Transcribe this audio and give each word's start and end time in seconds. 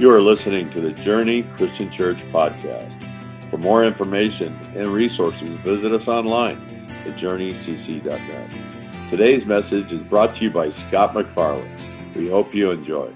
You 0.00 0.10
are 0.12 0.22
listening 0.22 0.70
to 0.70 0.80
the 0.80 0.92
Journey 0.92 1.42
Christian 1.58 1.92
Church 1.92 2.16
podcast. 2.32 3.50
For 3.50 3.58
more 3.58 3.84
information 3.84 4.56
and 4.74 4.86
resources, 4.86 5.50
visit 5.58 5.92
us 5.92 6.08
online 6.08 6.56
at 7.04 7.16
journeycc.net. 7.18 9.10
Today's 9.10 9.44
message 9.44 9.92
is 9.92 10.00
brought 10.04 10.36
to 10.36 10.44
you 10.44 10.50
by 10.50 10.72
Scott 10.88 11.12
McFarland. 11.12 12.14
We 12.14 12.30
hope 12.30 12.54
you 12.54 12.70
enjoy. 12.70 13.12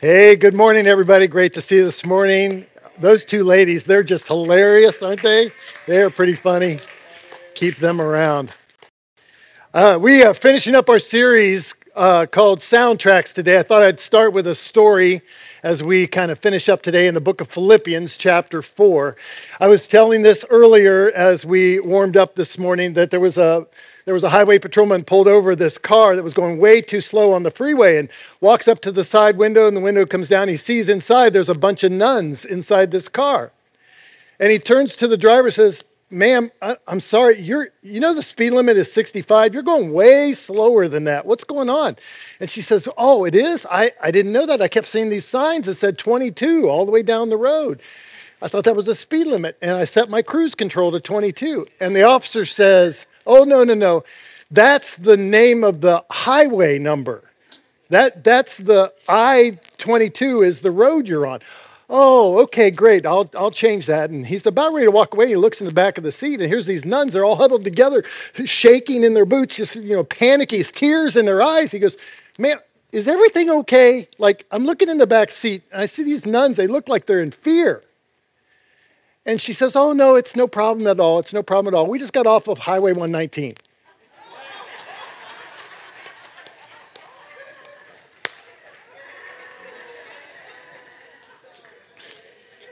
Hey, 0.00 0.34
good 0.34 0.54
morning, 0.54 0.88
everybody. 0.88 1.28
Great 1.28 1.54
to 1.54 1.60
see 1.60 1.76
you 1.76 1.84
this 1.84 2.04
morning. 2.04 2.66
Those 2.98 3.24
two 3.24 3.44
ladies, 3.44 3.84
they're 3.84 4.02
just 4.02 4.26
hilarious, 4.26 5.00
aren't 5.00 5.22
they? 5.22 5.52
They're 5.86 6.10
pretty 6.10 6.34
funny. 6.34 6.80
Keep 7.54 7.76
them 7.76 8.00
around. 8.00 8.52
Uh, 9.72 9.96
we 10.00 10.24
are 10.24 10.34
finishing 10.34 10.74
up 10.74 10.88
our 10.88 10.98
series 10.98 11.72
uh, 11.98 12.26
called 12.26 12.60
Soundtracks 12.60 13.32
today. 13.32 13.58
I 13.58 13.64
thought 13.64 13.82
I'd 13.82 13.98
start 13.98 14.32
with 14.32 14.46
a 14.46 14.54
story 14.54 15.20
as 15.64 15.82
we 15.82 16.06
kind 16.06 16.30
of 16.30 16.38
finish 16.38 16.68
up 16.68 16.80
today 16.80 17.08
in 17.08 17.14
the 17.14 17.20
book 17.20 17.40
of 17.40 17.48
Philippians, 17.48 18.16
chapter 18.16 18.62
4. 18.62 19.16
I 19.58 19.66
was 19.66 19.88
telling 19.88 20.22
this 20.22 20.44
earlier 20.48 21.10
as 21.10 21.44
we 21.44 21.80
warmed 21.80 22.16
up 22.16 22.36
this 22.36 22.56
morning 22.56 22.92
that 22.92 23.10
there 23.10 23.18
was 23.18 23.36
a 23.36 23.66
there 24.04 24.14
was 24.14 24.24
a 24.24 24.30
highway 24.30 24.58
patrolman 24.58 25.04
pulled 25.04 25.28
over 25.28 25.54
this 25.54 25.76
car 25.76 26.16
that 26.16 26.22
was 26.22 26.32
going 26.32 26.58
way 26.58 26.80
too 26.80 27.02
slow 27.02 27.34
on 27.34 27.42
the 27.42 27.50
freeway 27.50 27.98
and 27.98 28.08
walks 28.40 28.66
up 28.66 28.80
to 28.80 28.92
the 28.92 29.04
side 29.04 29.36
window 29.36 29.66
and 29.66 29.76
the 29.76 29.82
window 29.82 30.06
comes 30.06 30.28
down. 30.28 30.48
He 30.48 30.56
sees 30.56 30.88
inside 30.88 31.34
there's 31.34 31.50
a 31.50 31.54
bunch 31.54 31.84
of 31.84 31.92
nuns 31.92 32.46
inside 32.46 32.90
this 32.90 33.08
car. 33.08 33.52
And 34.40 34.50
he 34.50 34.58
turns 34.58 34.96
to 34.96 35.08
the 35.08 35.18
driver 35.18 35.50
says, 35.50 35.84
ma'am, 36.10 36.50
I, 36.62 36.76
am 36.86 37.00
sorry, 37.00 37.40
you're, 37.40 37.68
you 37.82 38.00
know 38.00 38.14
the 38.14 38.22
speed 38.22 38.50
limit 38.50 38.76
is 38.76 38.92
65? 38.92 39.54
You're 39.54 39.62
going 39.62 39.92
way 39.92 40.34
slower 40.34 40.88
than 40.88 41.04
that. 41.04 41.26
What's 41.26 41.44
going 41.44 41.68
on? 41.68 41.96
And 42.40 42.48
she 42.50 42.62
says, 42.62 42.88
oh, 42.96 43.24
it 43.24 43.34
is? 43.34 43.66
I, 43.70 43.92
I 44.02 44.10
didn't 44.10 44.32
know 44.32 44.46
that. 44.46 44.62
I 44.62 44.68
kept 44.68 44.86
seeing 44.86 45.10
these 45.10 45.26
signs 45.26 45.66
that 45.66 45.74
said 45.76 45.98
22 45.98 46.68
all 46.68 46.86
the 46.86 46.92
way 46.92 47.02
down 47.02 47.28
the 47.28 47.36
road. 47.36 47.82
I 48.40 48.48
thought 48.48 48.64
that 48.64 48.76
was 48.76 48.88
a 48.88 48.94
speed 48.94 49.26
limit, 49.26 49.56
and 49.60 49.72
I 49.72 49.84
set 49.84 50.08
my 50.08 50.22
cruise 50.22 50.54
control 50.54 50.92
to 50.92 51.00
22. 51.00 51.66
And 51.80 51.94
the 51.94 52.04
officer 52.04 52.44
says, 52.44 53.06
oh, 53.26 53.44
no, 53.44 53.64
no, 53.64 53.74
no. 53.74 54.04
That's 54.50 54.94
the 54.94 55.16
name 55.16 55.64
of 55.64 55.80
the 55.80 56.04
highway 56.10 56.78
number. 56.78 57.24
That, 57.90 58.22
that's 58.22 58.58
the 58.58 58.92
I 59.08 59.58
22 59.78 60.42
is 60.42 60.60
the 60.60 60.70
road 60.70 61.08
you're 61.08 61.26
on. 61.26 61.40
Oh, 61.90 62.40
okay, 62.42 62.70
great. 62.70 63.06
I'll, 63.06 63.30
I'll 63.36 63.50
change 63.50 63.86
that. 63.86 64.10
And 64.10 64.26
he's 64.26 64.46
about 64.46 64.74
ready 64.74 64.86
to 64.86 64.90
walk 64.90 65.14
away. 65.14 65.28
He 65.28 65.36
looks 65.36 65.60
in 65.60 65.66
the 65.66 65.72
back 65.72 65.96
of 65.96 66.04
the 66.04 66.12
seat, 66.12 66.40
and 66.40 66.48
here's 66.48 66.66
these 66.66 66.84
nuns. 66.84 67.14
They're 67.14 67.24
all 67.24 67.36
huddled 67.36 67.64
together, 67.64 68.04
shaking 68.44 69.04
in 69.04 69.14
their 69.14 69.24
boots, 69.24 69.56
just, 69.56 69.76
you 69.76 69.96
know, 69.96 70.04
panicky, 70.04 70.62
tears 70.64 71.16
in 71.16 71.24
their 71.24 71.40
eyes. 71.40 71.72
He 71.72 71.78
goes, 71.78 71.96
Man, 72.38 72.58
is 72.92 73.08
everything 73.08 73.48
okay? 73.50 74.08
Like, 74.18 74.44
I'm 74.50 74.66
looking 74.66 74.90
in 74.90 74.98
the 74.98 75.06
back 75.06 75.30
seat, 75.30 75.62
and 75.72 75.80
I 75.80 75.86
see 75.86 76.02
these 76.02 76.26
nuns. 76.26 76.58
They 76.58 76.66
look 76.66 76.88
like 76.88 77.06
they're 77.06 77.22
in 77.22 77.30
fear. 77.30 77.82
And 79.24 79.40
she 79.40 79.54
says, 79.54 79.74
Oh, 79.74 79.92
no, 79.94 80.14
it's 80.16 80.36
no 80.36 80.46
problem 80.46 80.86
at 80.86 81.00
all. 81.00 81.18
It's 81.18 81.32
no 81.32 81.42
problem 81.42 81.74
at 81.74 81.76
all. 81.76 81.86
We 81.86 81.98
just 81.98 82.12
got 82.12 82.26
off 82.26 82.48
of 82.48 82.58
Highway 82.58 82.92
119. 82.92 83.54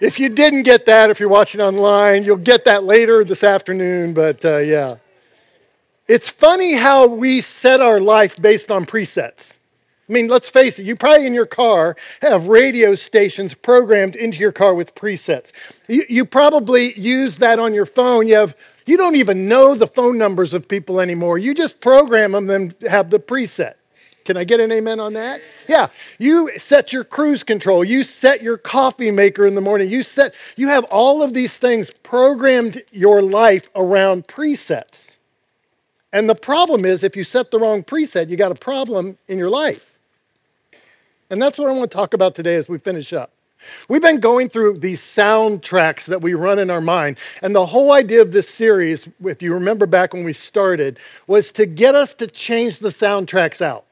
If 0.00 0.20
you 0.20 0.28
didn't 0.28 0.64
get 0.64 0.86
that, 0.86 1.10
if 1.10 1.20
you're 1.20 1.28
watching 1.28 1.60
online, 1.60 2.24
you'll 2.24 2.36
get 2.36 2.64
that 2.66 2.84
later 2.84 3.24
this 3.24 3.42
afternoon, 3.42 4.12
but 4.12 4.44
uh, 4.44 4.58
yeah. 4.58 4.96
It's 6.06 6.28
funny 6.28 6.74
how 6.74 7.06
we 7.06 7.40
set 7.40 7.80
our 7.80 7.98
life 7.98 8.40
based 8.40 8.70
on 8.70 8.84
presets. 8.86 9.54
I 10.08 10.12
mean, 10.12 10.28
let's 10.28 10.48
face 10.48 10.78
it, 10.78 10.84
you 10.84 10.94
probably 10.94 11.26
in 11.26 11.34
your 11.34 11.46
car 11.46 11.96
have 12.22 12.46
radio 12.46 12.94
stations 12.94 13.54
programmed 13.54 14.14
into 14.14 14.38
your 14.38 14.52
car 14.52 14.74
with 14.74 14.94
presets. 14.94 15.50
You, 15.88 16.04
you 16.08 16.24
probably 16.24 16.98
use 16.98 17.36
that 17.36 17.58
on 17.58 17.74
your 17.74 17.86
phone. 17.86 18.28
You, 18.28 18.36
have, 18.36 18.54
you 18.86 18.96
don't 18.96 19.16
even 19.16 19.48
know 19.48 19.74
the 19.74 19.88
phone 19.88 20.16
numbers 20.16 20.54
of 20.54 20.68
people 20.68 21.00
anymore. 21.00 21.38
You 21.38 21.54
just 21.54 21.80
program 21.80 22.32
them 22.32 22.50
and 22.50 22.74
have 22.88 23.10
the 23.10 23.18
preset. 23.18 23.74
Can 24.26 24.36
I 24.36 24.42
get 24.42 24.58
an 24.58 24.72
amen 24.72 24.98
on 24.98 25.12
that? 25.12 25.40
Yeah. 25.68 25.86
You 26.18 26.50
set 26.58 26.92
your 26.92 27.04
cruise 27.04 27.44
control. 27.44 27.84
You 27.84 28.02
set 28.02 28.42
your 28.42 28.58
coffee 28.58 29.12
maker 29.12 29.46
in 29.46 29.54
the 29.54 29.60
morning. 29.60 29.88
You 29.88 30.02
set 30.02 30.34
you 30.56 30.66
have 30.66 30.84
all 30.86 31.22
of 31.22 31.32
these 31.32 31.56
things 31.56 31.90
programmed 32.02 32.82
your 32.90 33.22
life 33.22 33.70
around 33.76 34.26
presets. 34.26 35.12
And 36.12 36.28
the 36.28 36.34
problem 36.34 36.84
is 36.84 37.04
if 37.04 37.16
you 37.16 37.22
set 37.22 37.50
the 37.50 37.58
wrong 37.58 37.84
preset, 37.84 38.28
you 38.28 38.36
got 38.36 38.52
a 38.52 38.56
problem 38.56 39.16
in 39.28 39.38
your 39.38 39.50
life. 39.50 40.00
And 41.30 41.40
that's 41.40 41.58
what 41.58 41.68
I 41.68 41.72
want 41.72 41.90
to 41.90 41.96
talk 41.96 42.12
about 42.12 42.34
today 42.34 42.56
as 42.56 42.68
we 42.68 42.78
finish 42.78 43.12
up. 43.12 43.30
We've 43.88 44.02
been 44.02 44.20
going 44.20 44.48
through 44.48 44.78
these 44.78 45.00
soundtracks 45.00 46.04
that 46.06 46.20
we 46.20 46.34
run 46.34 46.58
in 46.58 46.70
our 46.70 46.80
mind. 46.80 47.18
And 47.42 47.54
the 47.54 47.66
whole 47.66 47.92
idea 47.92 48.22
of 48.22 48.32
this 48.32 48.48
series, 48.48 49.08
if 49.24 49.40
you 49.40 49.54
remember 49.54 49.86
back 49.86 50.14
when 50.14 50.24
we 50.24 50.32
started, 50.32 50.98
was 51.26 51.50
to 51.52 51.66
get 51.66 51.94
us 51.94 52.12
to 52.14 52.26
change 52.26 52.80
the 52.80 52.90
soundtracks 52.90 53.62
out 53.62 53.85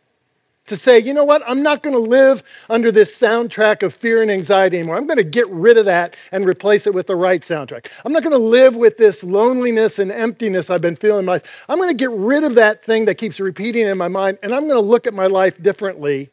to 0.66 0.76
say, 0.76 0.98
you 0.98 1.12
know 1.12 1.24
what, 1.24 1.42
I'm 1.46 1.62
not 1.62 1.82
going 1.82 1.94
to 1.94 2.00
live 2.00 2.42
under 2.70 2.90
this 2.90 3.16
soundtrack 3.18 3.82
of 3.82 3.92
fear 3.92 4.22
and 4.22 4.30
anxiety 4.30 4.78
anymore. 4.78 4.96
I'm 4.96 5.06
going 5.06 5.18
to 5.18 5.24
get 5.24 5.48
rid 5.50 5.76
of 5.76 5.84
that 5.84 6.16
and 6.32 6.46
replace 6.46 6.86
it 6.86 6.94
with 6.94 7.06
the 7.06 7.16
right 7.16 7.42
soundtrack. 7.42 7.86
I'm 8.04 8.12
not 8.12 8.22
going 8.22 8.32
to 8.32 8.38
live 8.38 8.74
with 8.74 8.96
this 8.96 9.22
loneliness 9.22 9.98
and 9.98 10.10
emptiness 10.10 10.70
I've 10.70 10.80
been 10.80 10.96
feeling 10.96 11.20
in 11.20 11.24
my 11.26 11.32
life. 11.32 11.64
I'm 11.68 11.78
going 11.78 11.90
to 11.90 11.94
get 11.94 12.10
rid 12.10 12.44
of 12.44 12.54
that 12.54 12.84
thing 12.84 13.04
that 13.04 13.16
keeps 13.16 13.40
repeating 13.40 13.86
in 13.86 13.98
my 13.98 14.08
mind, 14.08 14.38
and 14.42 14.54
I'm 14.54 14.62
going 14.62 14.80
to 14.82 14.88
look 14.88 15.06
at 15.06 15.12
my 15.12 15.26
life 15.26 15.62
differently 15.62 16.30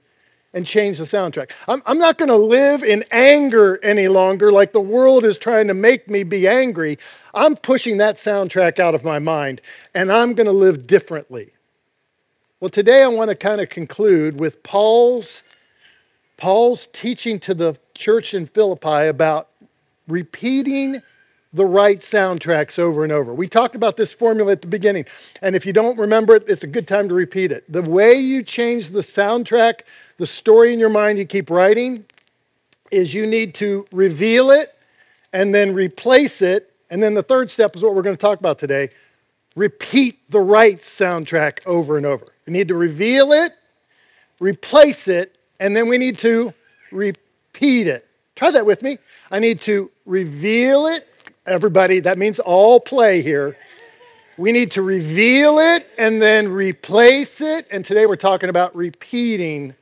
and 0.53 0.65
change 0.65 0.97
the 0.97 1.03
soundtrack. 1.05 1.51
I'm, 1.67 1.81
I'm 1.85 1.97
not 1.97 2.17
going 2.17 2.29
to 2.29 2.35
live 2.35 2.83
in 2.83 3.05
anger 3.11 3.79
any 3.83 4.07
longer 4.07 4.51
like 4.51 4.73
the 4.73 4.81
world 4.81 5.23
is 5.23 5.37
trying 5.37 5.67
to 5.67 5.73
make 5.73 6.09
me 6.09 6.23
be 6.23 6.47
angry. 6.47 6.99
I'm 7.33 7.55
pushing 7.55 7.97
that 7.97 8.17
soundtrack 8.17 8.79
out 8.79 8.95
of 8.95 9.03
my 9.03 9.19
mind, 9.19 9.61
and 9.93 10.11
I'm 10.11 10.33
going 10.33 10.47
to 10.47 10.53
live 10.53 10.87
differently. 10.87 11.51
Well, 12.61 12.69
today 12.69 13.01
I 13.01 13.07
want 13.07 13.29
to 13.29 13.35
kind 13.35 13.59
of 13.59 13.69
conclude 13.69 14.39
with 14.39 14.61
Paul's, 14.61 15.41
Paul's 16.37 16.89
teaching 16.93 17.39
to 17.39 17.55
the 17.55 17.75
church 17.95 18.35
in 18.35 18.45
Philippi 18.45 19.07
about 19.07 19.47
repeating 20.07 21.01
the 21.53 21.65
right 21.65 21.99
soundtracks 21.99 22.77
over 22.77 23.03
and 23.03 23.11
over. 23.11 23.33
We 23.33 23.47
talked 23.47 23.73
about 23.73 23.97
this 23.97 24.13
formula 24.13 24.51
at 24.51 24.61
the 24.61 24.67
beginning, 24.67 25.05
and 25.41 25.55
if 25.55 25.65
you 25.65 25.73
don't 25.73 25.97
remember 25.97 26.35
it, 26.35 26.43
it's 26.47 26.63
a 26.63 26.67
good 26.67 26.87
time 26.87 27.09
to 27.09 27.15
repeat 27.15 27.51
it. 27.51 27.63
The 27.67 27.81
way 27.81 28.13
you 28.13 28.43
change 28.43 28.89
the 28.89 28.99
soundtrack, 28.99 29.79
the 30.17 30.27
story 30.27 30.71
in 30.71 30.77
your 30.77 30.89
mind 30.89 31.17
you 31.17 31.25
keep 31.25 31.49
writing, 31.49 32.05
is 32.91 33.11
you 33.11 33.25
need 33.25 33.55
to 33.55 33.87
reveal 33.91 34.51
it 34.51 34.75
and 35.33 35.51
then 35.51 35.73
replace 35.73 36.43
it. 36.43 36.71
And 36.91 37.01
then 37.01 37.15
the 37.15 37.23
third 37.23 37.49
step 37.49 37.75
is 37.75 37.81
what 37.81 37.95
we're 37.95 38.03
going 38.03 38.15
to 38.15 38.21
talk 38.21 38.37
about 38.37 38.59
today 38.59 38.91
repeat 39.55 40.19
the 40.29 40.39
right 40.39 40.77
soundtrack 40.77 41.59
over 41.65 41.97
and 41.97 42.05
over. 42.05 42.25
We 42.45 42.53
need 42.53 42.67
to 42.69 42.75
reveal 42.75 43.31
it, 43.31 43.53
replace 44.39 45.07
it, 45.07 45.37
and 45.59 45.75
then 45.75 45.87
we 45.87 45.97
need 45.97 46.17
to 46.19 46.53
repeat 46.91 47.87
it. 47.87 48.07
Try 48.35 48.51
that 48.51 48.65
with 48.65 48.81
me. 48.81 48.97
I 49.29 49.39
need 49.39 49.61
to 49.61 49.91
reveal 50.05 50.87
it. 50.87 51.07
Everybody, 51.45 51.99
that 52.01 52.17
means 52.17 52.39
all 52.39 52.79
play 52.79 53.21
here. 53.21 53.57
We 54.37 54.51
need 54.51 54.71
to 54.71 54.81
reveal 54.81 55.59
it 55.59 55.87
and 55.97 56.21
then 56.21 56.49
replace 56.49 57.41
it. 57.41 57.67
And 57.69 57.85
today 57.85 58.05
we're 58.05 58.15
talking 58.15 58.49
about 58.49 58.75
repeating 58.75 59.75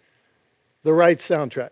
the 0.84 0.94
right 0.94 1.20
soundtrack. 1.20 1.70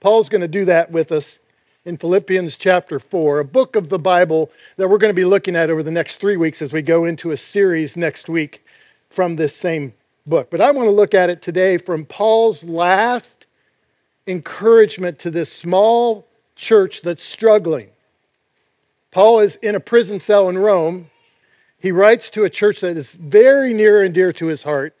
Paul's 0.00 0.28
going 0.28 0.42
to 0.42 0.48
do 0.48 0.64
that 0.66 0.90
with 0.90 1.10
us 1.10 1.40
in 1.84 1.96
Philippians 1.96 2.56
chapter 2.56 2.98
4, 2.98 3.40
a 3.40 3.44
book 3.44 3.76
of 3.76 3.88
the 3.88 3.98
Bible 3.98 4.50
that 4.76 4.88
we're 4.88 4.98
going 4.98 5.12
to 5.12 5.14
be 5.14 5.24
looking 5.24 5.56
at 5.56 5.70
over 5.70 5.82
the 5.82 5.90
next 5.90 6.16
three 6.18 6.36
weeks 6.36 6.60
as 6.60 6.72
we 6.72 6.82
go 6.82 7.04
into 7.04 7.30
a 7.30 7.36
series 7.36 7.96
next 7.96 8.28
week 8.28 8.65
from 9.16 9.34
this 9.34 9.56
same 9.56 9.94
book. 10.26 10.50
But 10.50 10.60
I 10.60 10.70
want 10.72 10.86
to 10.86 10.92
look 10.92 11.14
at 11.14 11.30
it 11.30 11.40
today 11.40 11.78
from 11.78 12.04
Paul's 12.04 12.62
last 12.62 13.46
encouragement 14.26 15.18
to 15.20 15.30
this 15.30 15.50
small 15.50 16.26
church 16.54 17.00
that's 17.00 17.24
struggling. 17.24 17.88
Paul 19.12 19.40
is 19.40 19.56
in 19.56 19.74
a 19.74 19.80
prison 19.80 20.20
cell 20.20 20.50
in 20.50 20.58
Rome. 20.58 21.10
He 21.78 21.92
writes 21.92 22.28
to 22.30 22.44
a 22.44 22.50
church 22.50 22.80
that 22.80 22.98
is 22.98 23.12
very 23.12 23.72
near 23.72 24.02
and 24.02 24.12
dear 24.12 24.34
to 24.34 24.46
his 24.46 24.62
heart. 24.62 24.94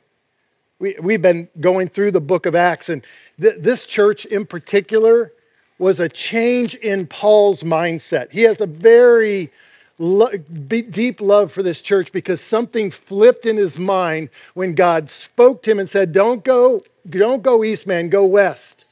We, 0.78 0.96
we've 0.98 1.20
been 1.20 1.48
going 1.60 1.88
through 1.88 2.12
the 2.12 2.20
book 2.20 2.46
of 2.46 2.54
Acts, 2.54 2.88
and 2.88 3.04
th- 3.38 3.56
this 3.58 3.84
church 3.84 4.24
in 4.24 4.46
particular 4.46 5.32
was 5.78 6.00
a 6.00 6.08
change 6.08 6.74
in 6.76 7.06
Paul's 7.06 7.62
mindset. 7.62 8.32
He 8.32 8.42
has 8.42 8.62
a 8.62 8.66
very 8.66 9.52
lo- 9.98 10.30
deep 10.30 11.20
love 11.20 11.52
for 11.52 11.62
this 11.62 11.80
church 11.80 12.12
because 12.12 12.40
something 12.40 12.90
flipped 12.90 13.46
in 13.46 13.56
his 13.56 13.78
mind 13.78 14.28
when 14.54 14.74
God 14.74 15.08
spoke 15.08 15.62
to 15.62 15.70
him 15.70 15.78
and 15.78 15.88
said, 15.88 16.12
"Don't 16.12 16.44
go, 16.44 16.82
don't 17.08 17.42
go 17.42 17.64
east, 17.64 17.86
man, 17.86 18.08
go 18.08 18.24
west. 18.24 18.84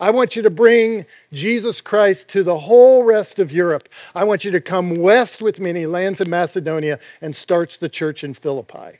I 0.00 0.10
want 0.10 0.36
you 0.36 0.42
to 0.42 0.50
bring 0.50 1.06
Jesus 1.32 1.80
Christ 1.80 2.28
to 2.30 2.42
the 2.42 2.58
whole 2.58 3.04
rest 3.04 3.38
of 3.38 3.52
Europe. 3.52 3.88
I 4.14 4.24
want 4.24 4.44
you 4.44 4.50
to 4.50 4.60
come 4.60 4.96
west 4.96 5.40
with 5.40 5.60
me." 5.60 5.70
And 5.70 5.78
he 5.78 5.86
lands 5.86 6.20
in 6.20 6.30
Macedonia 6.30 6.98
and 7.20 7.34
starts 7.34 7.76
the 7.76 7.88
church 7.88 8.24
in 8.24 8.34
Philippi. 8.34 8.98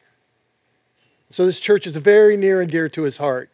So 1.30 1.44
this 1.44 1.58
church 1.58 1.86
is 1.86 1.96
very 1.96 2.36
near 2.36 2.60
and 2.60 2.70
dear 2.70 2.88
to 2.90 3.02
his 3.02 3.16
heart. 3.16 3.50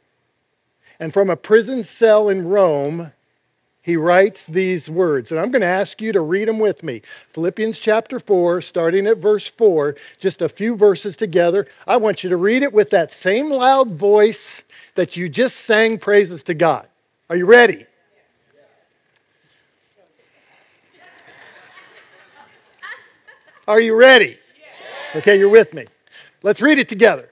And 0.99 1.14
from 1.14 1.31
a 1.31 1.37
prison 1.37 1.82
cell 1.82 2.29
in 2.29 2.47
Rome, 2.47 3.12
he 3.90 3.96
writes 3.96 4.44
these 4.44 4.88
words. 4.88 5.32
And 5.32 5.40
I'm 5.40 5.50
going 5.50 5.62
to 5.62 5.66
ask 5.66 6.00
you 6.00 6.12
to 6.12 6.20
read 6.20 6.46
them 6.46 6.60
with 6.60 6.84
me. 6.84 7.02
Philippians 7.31 7.76
chapter 7.76 8.20
4, 8.20 8.60
starting 8.60 9.08
at 9.08 9.19
verse 9.19 9.48
4, 9.48 9.96
just 10.20 10.42
a 10.42 10.48
few 10.48 10.76
verses 10.76 11.16
together. 11.16 11.66
I 11.88 11.96
want 11.96 12.22
you 12.22 12.31
to 12.31 12.37
read 12.37 12.62
it 12.62 12.72
with 12.72 12.90
that 12.90 13.12
same 13.12 13.50
loud 13.50 13.90
voice 13.90 14.62
that 14.94 15.16
you 15.16 15.28
just 15.28 15.56
sang 15.56 15.98
praises 15.98 16.44
to 16.44 16.54
God. 16.54 16.87
Are 17.28 17.34
you 17.34 17.46
ready? 17.46 17.84
Are 23.66 23.81
you 23.81 23.96
ready? 23.96 24.38
Okay, 25.16 25.37
you're 25.37 25.48
with 25.48 25.75
me. 25.75 25.87
Let's 26.44 26.62
read 26.62 26.78
it 26.78 26.88
together. 26.88 27.28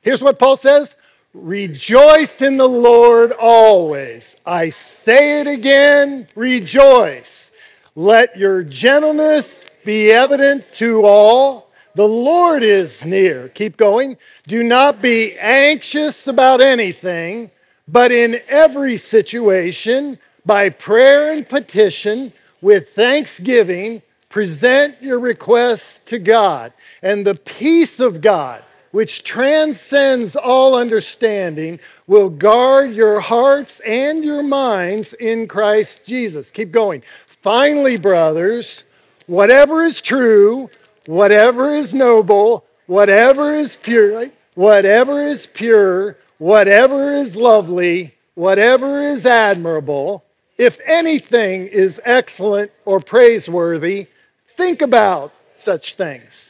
Here's 0.00 0.22
what 0.24 0.40
Paul 0.40 0.56
says 0.56 0.96
Rejoice 1.32 2.42
in 2.42 2.56
the 2.56 2.68
Lord 2.68 3.32
always. 3.32 4.36
I 4.44 4.70
say 4.70 5.40
it 5.40 5.46
again, 5.46 6.26
rejoice. 6.34 7.52
Let 7.94 8.36
your 8.36 8.64
gentleness 8.64 9.64
be 9.84 10.10
evident 10.10 10.64
to 10.74 11.04
all. 11.06 11.70
The 11.94 12.08
Lord 12.08 12.64
is 12.64 13.04
near. 13.04 13.48
Keep 13.50 13.76
going. 13.76 14.16
Do 14.48 14.64
not 14.64 15.00
be 15.00 15.38
anxious 15.38 16.26
about 16.26 16.60
anything, 16.60 17.50
but 17.86 18.10
in 18.10 18.40
every 18.48 18.96
situation, 18.96 20.18
by 20.44 20.70
prayer 20.70 21.32
and 21.32 21.48
petition, 21.48 22.32
with 22.60 22.90
thanksgiving, 22.90 24.02
present 24.28 25.00
your 25.00 25.18
requests 25.18 25.98
to 26.06 26.18
God. 26.18 26.72
And 27.02 27.24
the 27.24 27.34
peace 27.34 28.00
of 28.00 28.20
God 28.20 28.64
which 28.90 29.24
transcends 29.24 30.36
all 30.36 30.74
understanding, 30.74 31.78
will 32.06 32.28
guard 32.28 32.92
your 32.92 33.20
hearts 33.20 33.80
and 33.80 34.24
your 34.24 34.42
minds 34.42 35.12
in 35.14 35.46
Christ 35.46 36.06
Jesus. 36.06 36.50
Keep 36.50 36.72
going. 36.72 37.02
Finally, 37.26 37.98
brothers, 37.98 38.84
whatever 39.26 39.84
is 39.84 40.00
true, 40.00 40.68
whatever 41.06 41.74
is 41.74 41.94
noble, 41.94 42.64
whatever 42.86 43.54
is 43.54 43.76
pure, 43.76 44.28
whatever 44.54 45.22
is 45.22 45.46
pure, 45.46 46.16
whatever 46.38 47.12
is 47.12 47.36
lovely, 47.36 48.14
whatever 48.34 49.02
is 49.02 49.24
admirable, 49.24 50.24
if 50.58 50.80
anything 50.84 51.66
is 51.68 52.00
excellent 52.04 52.70
or 52.84 53.00
praiseworthy, 53.00 54.08
think 54.56 54.82
about 54.82 55.32
such 55.56 55.94
things. 55.94 56.49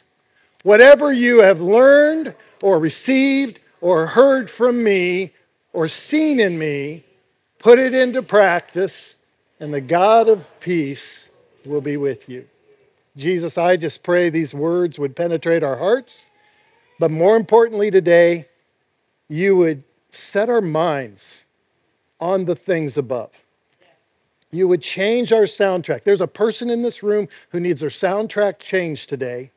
Whatever 0.62 1.12
you 1.12 1.40
have 1.40 1.60
learned 1.60 2.34
or 2.62 2.78
received 2.78 3.60
or 3.80 4.06
heard 4.06 4.50
from 4.50 4.82
me 4.82 5.32
or 5.72 5.88
seen 5.88 6.40
in 6.40 6.58
me, 6.58 7.04
put 7.58 7.78
it 7.78 7.94
into 7.94 8.22
practice, 8.22 9.20
and 9.60 9.72
the 9.72 9.80
God 9.80 10.28
of 10.28 10.46
peace 10.60 11.28
will 11.64 11.80
be 11.80 11.96
with 11.96 12.28
you. 12.28 12.46
Jesus, 13.16 13.58
I 13.58 13.76
just 13.76 14.02
pray 14.02 14.30
these 14.30 14.54
words 14.54 14.98
would 14.98 15.16
penetrate 15.16 15.62
our 15.62 15.76
hearts, 15.76 16.30
but 16.98 17.10
more 17.10 17.36
importantly 17.36 17.90
today, 17.90 18.46
you 19.28 19.56
would 19.56 19.82
set 20.10 20.50
our 20.50 20.60
minds 20.60 21.44
on 22.20 22.44
the 22.44 22.56
things 22.56 22.98
above. 22.98 23.30
You 24.50 24.68
would 24.68 24.82
change 24.82 25.32
our 25.32 25.44
soundtrack. 25.44 26.02
There's 26.04 26.20
a 26.20 26.26
person 26.26 26.70
in 26.70 26.82
this 26.82 27.02
room 27.02 27.28
who 27.50 27.60
needs 27.60 27.80
their 27.80 27.90
soundtrack 27.90 28.58
changed 28.58 29.08
today. 29.08 29.50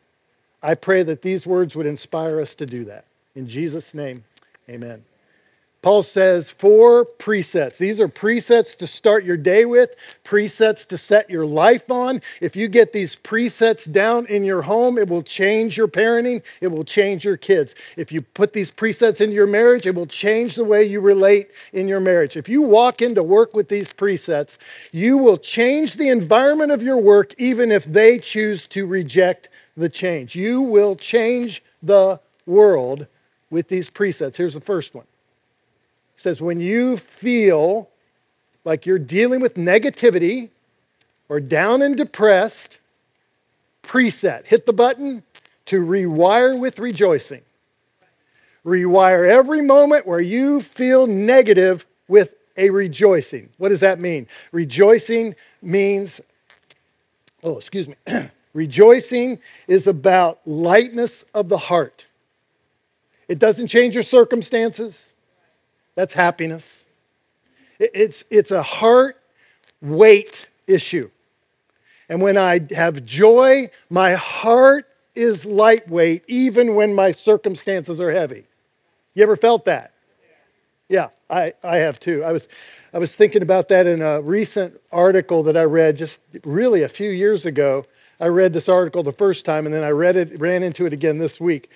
I 0.64 0.76
pray 0.76 1.04
that 1.04 1.22
these 1.22 1.46
words 1.46 1.76
would 1.76 1.86
inspire 1.86 2.40
us 2.40 2.56
to 2.56 2.66
do 2.66 2.86
that. 2.86 3.06
In 3.36 3.48
Jesus' 3.48 3.94
name, 3.94 4.24
amen. 4.70 5.04
Paul 5.82 6.02
says 6.02 6.50
four 6.50 7.04
presets. 7.04 7.78
These 7.78 8.00
are 8.00 8.08
presets 8.08 8.78
to 8.78 8.88
start 8.88 9.26
your 9.26 9.36
day 9.36 9.66
with, 9.66 9.90
presets 10.24 10.88
to 10.88 10.98
set 10.98 11.30
your 11.30 11.46
life 11.46 11.92
on. 11.92 12.22
If 12.40 12.56
you 12.56 12.70
get 12.70 12.94
these 12.94 13.18
presets 13.18 13.92
down 13.92 14.26
in 14.28 14.46
your 14.46 14.62
home, 14.62 14.98
it 14.98 15.10
will 15.10 15.22
change 15.22 15.76
your 15.76 15.90
parenting, 15.90 16.42
it 16.62 16.70
will 16.70 16.86
change 16.86 17.26
your 17.26 17.36
kids. 17.36 17.76
If 17.98 18.14
you 18.14 18.22
put 18.22 18.54
these 18.54 18.72
presets 18.72 19.20
into 19.20 19.36
your 19.36 19.46
marriage, 19.46 19.86
it 19.86 19.94
will 19.94 20.06
change 20.06 20.56
the 20.56 20.64
way 20.64 20.86
you 20.86 21.02
relate 21.02 21.50
in 21.74 21.90
your 21.90 22.00
marriage. 22.00 22.38
If 22.38 22.48
you 22.48 22.62
walk 22.62 23.02
into 23.02 23.22
work 23.22 23.54
with 23.54 23.68
these 23.68 23.92
presets, 23.92 24.60
you 24.94 25.18
will 25.18 25.38
change 25.38 25.96
the 25.96 26.08
environment 26.08 26.72
of 26.72 26.82
your 26.82 26.98
work 26.98 27.34
even 27.38 27.74
if 27.74 27.84
they 27.84 28.20
choose 28.20 28.68
to 28.68 28.86
reject 28.86 29.50
the 29.76 29.90
change. 29.90 30.36
You 30.36 30.62
will 30.62 30.96
change 30.96 31.64
the 31.82 32.20
world 32.46 33.08
with 33.50 33.68
these 33.68 33.90
presets. 33.90 34.36
Here's 34.36 34.54
the 34.54 34.62
first 34.62 34.94
one. 34.94 35.06
It 36.18 36.22
says, 36.22 36.42
when 36.42 36.60
you 36.60 36.98
feel 36.98 37.90
like 38.66 38.86
you're 38.86 39.00
dealing 39.00 39.42
with 39.42 39.56
negativity 39.56 40.50
or 41.30 41.40
down 41.40 41.82
and 41.82 41.98
depressed, 41.98 42.78
preset. 43.84 44.46
Hit 44.46 44.66
the 44.66 44.74
button 44.74 45.24
to 45.66 45.84
rewire 45.86 46.58
with 46.58 46.80
rejoicing. 46.80 47.42
Rewire 48.66 49.30
every 49.30 49.62
moment 49.62 50.08
where 50.08 50.22
you 50.22 50.62
feel 50.62 51.06
negative 51.06 51.86
with 52.08 52.34
a 52.56 52.70
rejoicing. 52.70 53.50
What 53.58 53.70
does 53.70 53.82
that 53.82 54.00
mean? 54.00 54.28
Rejoicing 54.52 55.36
means, 55.62 56.22
oh, 57.44 57.58
excuse 57.58 57.88
me. 57.88 57.96
Rejoicing 58.54 59.40
is 59.68 59.88
about 59.88 60.40
lightness 60.46 61.26
of 61.34 61.50
the 61.50 61.58
heart. 61.58 62.06
It 63.28 63.40
doesn't 63.40 63.68
change 63.68 63.94
your 63.96 64.04
circumstances. 64.04 65.10
That's 65.96 66.14
happiness. 66.14 66.86
It's, 67.80 68.24
it's 68.30 68.52
a 68.52 68.62
heart 68.62 69.18
weight 69.82 70.48
issue. 70.68 71.10
And 72.10 72.22
when 72.22 72.38
I 72.38 72.62
have 72.72 73.06
joy, 73.06 73.70
my 73.90 74.14
heart 74.14 74.88
is 75.16 75.46
lightweight, 75.46 76.24
even 76.28 76.76
when 76.76 76.94
my 76.94 77.12
circumstances 77.12 78.00
are 78.00 78.12
heavy. 78.12 78.46
You 79.14 79.24
ever 79.24 79.36
felt 79.36 79.66
that? 79.66 79.94
Yeah, 80.90 81.10
I, 81.30 81.54
I 81.64 81.78
have 81.78 82.00
too. 82.00 82.24
I 82.24 82.32
was, 82.32 82.48
I 82.94 82.98
was 83.00 83.16
thinking 83.16 83.42
about 83.42 83.70
that 83.70 83.88
in 83.88 84.02
a 84.02 84.22
recent 84.22 84.80
article 84.92 85.44
that 85.44 85.58
I 85.58 85.64
read 85.64 85.98
just 85.98 86.22
really 86.44 86.84
a 86.84 86.90
few 86.90 87.10
years 87.10 87.46
ago 87.46 87.86
I 88.24 88.28
read 88.28 88.54
this 88.54 88.70
article 88.70 89.04
the 89.04 89.12
first 89.12 89.44
time 89.44 89.66
and 89.66 89.76
then 89.76 89.84
I 89.84 89.90
read 89.90 90.16
it, 90.16 90.40
ran 90.40 90.64
into 90.64 90.86
it 90.86 90.94
again 90.94 91.18
this 91.18 91.42
week, 91.42 91.70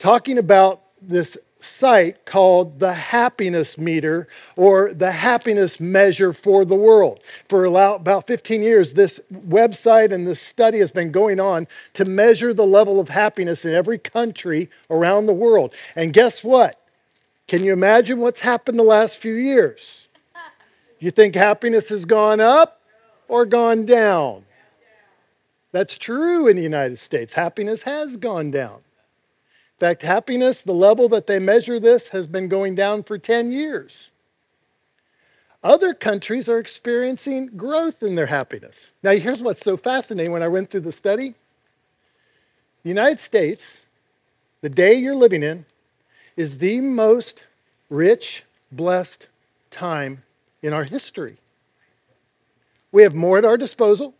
talking 0.00 0.36
about 0.36 0.82
this 1.00 1.38
site 1.60 2.24
called 2.24 2.80
the 2.80 2.92
happiness 2.92 3.78
meter 3.78 4.26
or 4.56 4.92
the 4.92 5.12
happiness 5.12 5.78
measure 5.78 6.32
for 6.32 6.64
the 6.64 6.74
world. 6.74 7.20
For 7.48 7.64
about 7.64 8.26
15 8.26 8.60
years, 8.60 8.94
this 8.94 9.20
website 9.32 10.12
and 10.12 10.26
this 10.26 10.40
study 10.40 10.80
has 10.80 10.90
been 10.90 11.12
going 11.12 11.38
on 11.38 11.68
to 11.94 12.04
measure 12.04 12.52
the 12.52 12.66
level 12.66 12.98
of 12.98 13.08
happiness 13.08 13.64
in 13.64 13.72
every 13.72 13.98
country 13.98 14.68
around 14.90 15.26
the 15.26 15.32
world. 15.32 15.72
And 15.94 16.12
guess 16.12 16.42
what? 16.42 16.74
Can 17.46 17.62
you 17.62 17.72
imagine 17.72 18.18
what's 18.18 18.40
happened 18.40 18.80
the 18.80 18.82
last 18.82 19.18
few 19.18 19.34
years? 19.34 20.08
You 20.98 21.12
think 21.12 21.36
happiness 21.36 21.88
has 21.90 22.04
gone 22.04 22.40
up 22.40 22.80
or 23.28 23.46
gone 23.46 23.86
down? 23.86 24.44
That's 25.72 25.98
true 25.98 26.48
in 26.48 26.56
the 26.56 26.62
United 26.62 26.98
States. 26.98 27.32
Happiness 27.32 27.82
has 27.82 28.16
gone 28.16 28.50
down. 28.50 28.76
In 28.76 29.80
fact, 29.80 30.02
happiness, 30.02 30.62
the 30.62 30.72
level 30.72 31.08
that 31.10 31.26
they 31.26 31.38
measure 31.38 31.78
this, 31.78 32.08
has 32.08 32.26
been 32.26 32.48
going 32.48 32.74
down 32.74 33.02
for 33.02 33.18
10 33.18 33.52
years. 33.52 34.10
Other 35.62 35.92
countries 35.92 36.48
are 36.48 36.58
experiencing 36.58 37.46
growth 37.56 38.02
in 38.02 38.14
their 38.14 38.26
happiness. 38.26 38.90
Now, 39.02 39.12
here's 39.12 39.42
what's 39.42 39.60
so 39.60 39.76
fascinating 39.76 40.32
when 40.32 40.42
I 40.42 40.48
went 40.48 40.70
through 40.70 40.80
the 40.80 40.92
study 40.92 41.34
the 42.84 42.88
United 42.88 43.20
States, 43.20 43.78
the 44.60 44.70
day 44.70 44.94
you're 44.94 45.14
living 45.14 45.42
in, 45.42 45.66
is 46.36 46.58
the 46.58 46.80
most 46.80 47.44
rich, 47.90 48.44
blessed 48.70 49.26
time 49.70 50.22
in 50.62 50.72
our 50.72 50.84
history. 50.84 51.36
We 52.92 53.02
have 53.02 53.14
more 53.14 53.36
at 53.36 53.44
our 53.44 53.56
disposal 53.56 54.14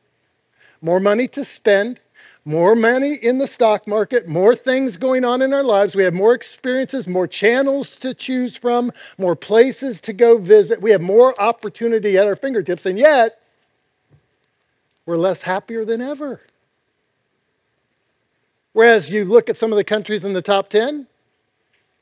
more 0.80 1.00
money 1.00 1.28
to 1.28 1.44
spend, 1.44 2.00
more 2.44 2.74
money 2.74 3.14
in 3.14 3.38
the 3.38 3.46
stock 3.46 3.86
market, 3.86 4.26
more 4.26 4.54
things 4.54 4.96
going 4.96 5.24
on 5.24 5.42
in 5.42 5.52
our 5.52 5.62
lives. 5.62 5.94
We 5.94 6.04
have 6.04 6.14
more 6.14 6.34
experiences, 6.34 7.06
more 7.06 7.26
channels 7.26 7.96
to 7.96 8.14
choose 8.14 8.56
from, 8.56 8.92
more 9.18 9.36
places 9.36 10.00
to 10.02 10.12
go 10.12 10.38
visit. 10.38 10.80
We 10.80 10.90
have 10.92 11.02
more 11.02 11.38
opportunity 11.40 12.16
at 12.16 12.26
our 12.26 12.36
fingertips, 12.36 12.86
and 12.86 12.98
yet 12.98 13.42
we're 15.04 15.16
less 15.16 15.42
happier 15.42 15.84
than 15.84 16.00
ever. 16.00 16.40
Whereas 18.72 19.10
you 19.10 19.24
look 19.24 19.50
at 19.50 19.56
some 19.56 19.72
of 19.72 19.76
the 19.76 19.84
countries 19.84 20.24
in 20.24 20.32
the 20.32 20.42
top 20.42 20.68
10, 20.68 21.06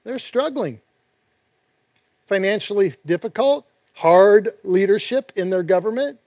they're 0.04 0.18
struggling. 0.18 0.80
Financially 2.26 2.94
difficult, 3.06 3.66
hard 3.94 4.50
leadership 4.62 5.32
in 5.36 5.50
their 5.50 5.62
government. 5.62 6.18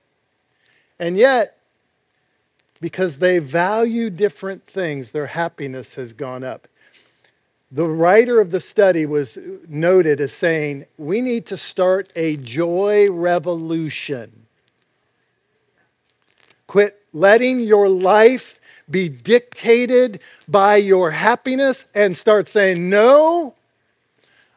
And 1.00 1.15
yet, 1.15 1.59
because 2.82 3.18
they 3.18 3.40
value 3.40 4.10
different 4.10 4.66
things, 4.66 5.12
their 5.12 5.28
happiness 5.28 5.96
has 5.96 6.14
gone 6.14 6.44
up. 6.44 6.68
The 7.72 7.88
writer 7.88 8.40
of 8.40 8.50
the 8.50 8.60
study 8.60 9.06
was 9.06 9.38
noted 9.68 10.20
as 10.20 10.34
saying, 10.34 10.86
We 10.98 11.22
need 11.22 11.46
to 11.48 11.58
start 11.58 12.12
a 12.16 12.36
joy 12.38 13.12
revolution. 13.12 14.48
Quit 16.66 17.00
letting 17.14 17.60
your 17.60 17.88
life 17.90 18.60
be 18.90 19.08
dictated 19.08 20.20
by 20.48 20.78
your 20.78 21.12
happiness 21.12 21.86
and 21.94 22.18
start 22.18 22.48
saying, 22.48 22.90
No, 22.90 23.54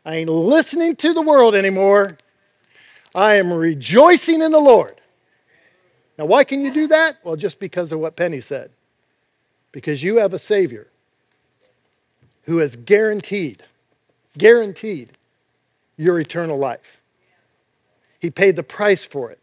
I 0.07 0.17
ain't 0.17 0.31
listening 0.31 0.97
to 0.97 1.13
the 1.13 1.23
world 1.23 1.55
anymore. 1.55 2.17
I 3.15 3.35
am 3.35 3.53
rejoicing 3.53 4.41
in 4.41 4.53
the 4.53 4.59
Lord. 4.59 5.02
Now, 6.19 6.27
why 6.27 6.45
can 6.45 6.65
you 6.65 6.73
do 6.73 6.87
that? 6.89 7.19
Well, 7.25 7.37
just 7.37 7.59
because 7.59 7.93
of 7.93 8.01
what 8.01 8.17
Penny 8.17 8.41
said. 8.41 8.71
Because 9.73 10.03
you 10.03 10.17
have 10.17 10.35
a 10.35 10.39
Savior 10.39 10.89
who 12.43 12.59
has 12.59 12.77
guaranteed, 12.77 13.63
guaranteed 14.37 15.11
your 15.97 16.19
eternal 16.19 16.59
life. 16.59 17.01
He 18.21 18.31
paid 18.31 18.57
the 18.57 18.63
price 18.63 19.05
for 19.05 19.31
it. 19.31 19.39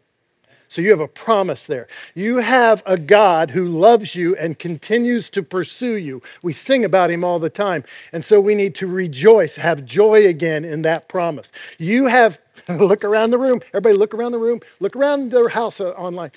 So 0.70 0.80
you 0.80 0.90
have 0.90 1.00
a 1.00 1.08
promise 1.08 1.66
there. 1.66 1.88
You 2.14 2.36
have 2.36 2.84
a 2.86 2.96
God 2.96 3.50
who 3.50 3.66
loves 3.66 4.14
you 4.14 4.36
and 4.36 4.56
continues 4.56 5.28
to 5.30 5.42
pursue 5.42 5.96
you. 5.96 6.22
We 6.42 6.52
sing 6.52 6.84
about 6.84 7.10
him 7.10 7.24
all 7.24 7.40
the 7.40 7.50
time. 7.50 7.82
And 8.12 8.24
so 8.24 8.40
we 8.40 8.54
need 8.54 8.76
to 8.76 8.86
rejoice, 8.86 9.56
have 9.56 9.84
joy 9.84 10.28
again 10.28 10.64
in 10.64 10.82
that 10.82 11.08
promise. 11.08 11.50
You 11.78 12.06
have, 12.06 12.38
look 12.68 13.02
around 13.02 13.32
the 13.32 13.38
room. 13.38 13.60
Everybody, 13.74 13.96
look 13.96 14.14
around 14.14 14.30
the 14.30 14.38
room. 14.38 14.60
Look 14.78 14.94
around 14.94 15.32
their 15.32 15.48
house 15.48 15.80
uh, 15.80 15.90
online. 15.90 16.30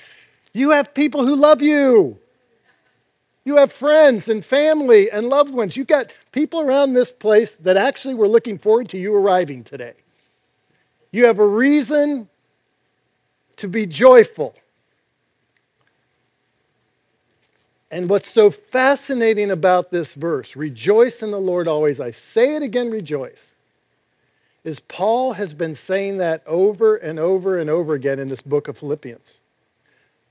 You 0.53 0.69
have 0.69 0.93
people 0.93 1.25
who 1.25 1.36
love 1.36 1.62
you. 1.62 2.19
You 3.45 3.57
have 3.57 3.72
friends 3.72 4.29
and 4.29 4.45
family 4.45 5.12
and 5.12 5.27
loved 5.27 5.53
ones. 5.53 5.75
You've 5.75 5.88
got 5.88 6.12
people 6.31 6.62
around 6.62 6.93
this 6.93 7.12
place 7.12 7.55
that 7.55 7.75
actually 7.75 8.13
were 8.13 8.27
looking 8.27 8.57
forward 8.57 8.88
to 8.89 8.98
you 8.98 9.13
arriving 9.15 9.63
today. 9.63 9.93
You 11.12 11.25
have 11.25 11.39
a 11.39 11.48
reason 11.48 12.29
to 13.57 13.67
be 13.67 13.86
joyful. 13.86 14.55
And 17.91 18.10
what's 18.10 18.31
so 18.31 18.50
fascinating 18.50 19.51
about 19.51 19.91
this 19.91 20.15
verse, 20.15 20.55
rejoice 20.55 21.22
in 21.22 21.29
the 21.29 21.39
Lord 21.39 21.67
always, 21.67 22.00
I 22.00 22.10
say 22.10 22.55
it 22.55 22.63
again, 22.63 22.89
rejoice, 22.89 23.53
is 24.63 24.79
Paul 24.79 25.33
has 25.33 25.53
been 25.53 25.75
saying 25.75 26.17
that 26.17 26.41
over 26.48 26.95
and 26.95 27.19
over 27.19 27.60
and 27.60 27.69
over 27.69 27.93
again 27.93 28.17
in 28.17 28.29
this 28.29 28.41
book 28.41 28.67
of 28.67 28.79
Philippians. 28.79 29.38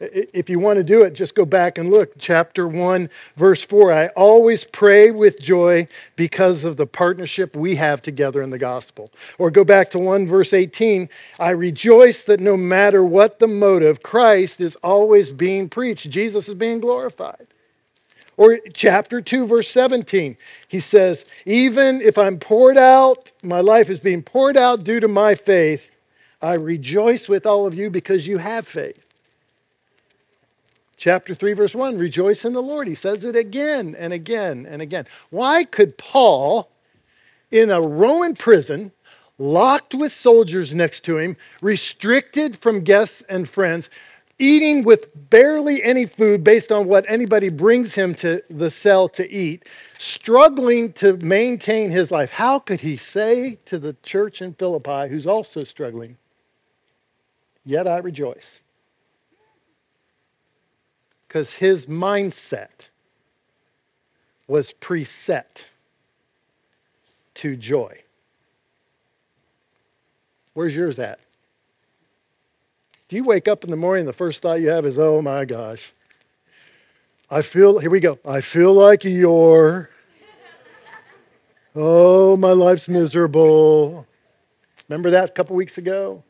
If 0.02 0.50
you 0.50 0.59
want 0.59 0.78
to 0.78 0.82
do 0.82 1.02
it, 1.02 1.12
just 1.12 1.37
go 1.37 1.44
back 1.44 1.78
and 1.78 1.88
look. 1.88 2.12
Chapter 2.18 2.66
1, 2.66 3.09
verse 3.37 3.62
4. 3.62 3.92
I 3.92 4.06
always 4.09 4.64
pray 4.64 5.12
with 5.12 5.40
joy 5.40 5.87
because 6.16 6.64
of 6.64 6.76
the 6.76 6.87
partnership 6.87 7.54
we 7.54 7.76
have 7.76 8.02
together 8.02 8.42
in 8.42 8.50
the 8.50 8.59
gospel. 8.59 9.12
Or 9.38 9.49
go 9.50 9.62
back 9.62 9.90
to 9.90 10.00
1, 10.00 10.26
verse 10.26 10.52
18. 10.52 11.09
I 11.38 11.50
rejoice 11.50 12.23
that 12.23 12.40
no 12.40 12.56
matter 12.56 13.04
what 13.04 13.38
the 13.38 13.47
motive, 13.47 14.02
Christ 14.02 14.61
is 14.61 14.75
always 14.82 15.30
being 15.30 15.68
preached. 15.68 16.11
Jesus 16.11 16.49
is 16.49 16.54
being 16.54 16.80
glorified. 16.80 17.47
Or 18.37 18.59
chapter 18.75 19.21
2, 19.21 19.47
verse 19.47 19.71
17, 19.71 20.37
he 20.66 20.80
says, 20.80 21.25
Even 21.47 22.00
if 22.00 22.18
I'm 22.18 22.40
poured 22.40 22.78
out, 22.78 23.30
my 23.44 23.61
life 23.61 23.88
is 23.88 24.00
being 24.00 24.23
poured 24.23 24.56
out 24.56 24.82
due 24.82 24.99
to 24.99 25.06
my 25.06 25.37
faith, 25.37 25.94
I 26.40 26.54
rejoice 26.54 27.28
with 27.28 27.47
all 27.47 27.66
of 27.66 27.75
you 27.75 27.88
because 27.88 28.26
you 28.26 28.38
have 28.38 28.66
faith. 28.66 29.12
Chapter 31.02 31.35
3, 31.35 31.54
verse 31.54 31.75
1 31.75 31.99
Rejoice 31.99 32.44
in 32.44 32.52
the 32.52 32.62
Lord. 32.62 32.87
He 32.87 32.94
says 32.94 33.25
it 33.25 33.35
again 33.35 33.97
and 33.99 34.12
again 34.12 34.68
and 34.71 34.80
again. 34.80 35.04
Why 35.30 35.64
could 35.64 35.99
Paul, 35.99 36.71
in 37.50 37.73
a 37.73 37.80
Roman 37.80 38.37
prison, 38.37 38.92
locked 39.37 39.94
with 39.94 40.12
soldiers 40.12 40.73
next 40.73 41.02
to 41.06 41.18
him, 41.18 41.37
restricted 41.61 42.56
from 42.56 42.85
guests 42.85 43.25
and 43.28 43.49
friends, 43.49 43.90
eating 44.38 44.85
with 44.85 45.09
barely 45.28 45.82
any 45.82 46.06
food 46.06 46.44
based 46.44 46.71
on 46.71 46.87
what 46.87 47.04
anybody 47.09 47.49
brings 47.49 47.97
him 47.97 48.14
to 48.14 48.40
the 48.49 48.71
cell 48.71 49.09
to 49.09 49.28
eat, 49.28 49.64
struggling 49.99 50.92
to 50.92 51.16
maintain 51.16 51.90
his 51.90 52.12
life. 52.12 52.30
How 52.30 52.61
could 52.61 52.78
he 52.78 52.97
say 52.97 53.59
to 53.64 53.80
the 53.80 53.97
church 54.04 54.40
in 54.40 54.54
Philippi, 54.54 55.09
who's 55.09 55.26
also 55.26 55.64
struggling, 55.64 56.16
Yet 57.64 57.88
I 57.88 57.99
rejoice? 57.99 58.61
Because 61.32 61.54
his 61.54 61.86
mindset 61.86 62.88
was 64.46 64.74
preset 64.82 65.64
to 67.32 67.56
joy. 67.56 68.02
Where's 70.52 70.74
yours 70.74 70.98
at? 70.98 71.20
Do 73.08 73.16
you 73.16 73.24
wake 73.24 73.48
up 73.48 73.64
in 73.64 73.70
the 73.70 73.76
morning, 73.76 74.04
the 74.04 74.12
first 74.12 74.42
thought 74.42 74.60
you 74.60 74.68
have 74.68 74.84
is, 74.84 74.98
oh 74.98 75.22
my 75.22 75.46
gosh, 75.46 75.94
I 77.30 77.40
feel, 77.40 77.78
here 77.78 77.88
we 77.88 78.00
go, 78.00 78.18
I 78.26 78.42
feel 78.42 78.74
like 78.74 79.02
you're, 79.02 79.88
Oh, 81.74 82.36
my 82.36 82.52
life's 82.52 82.90
miserable. 82.90 84.06
Remember 84.86 85.08
that 85.12 85.30
a 85.30 85.32
couple 85.32 85.56
weeks 85.56 85.78
ago? 85.78 86.22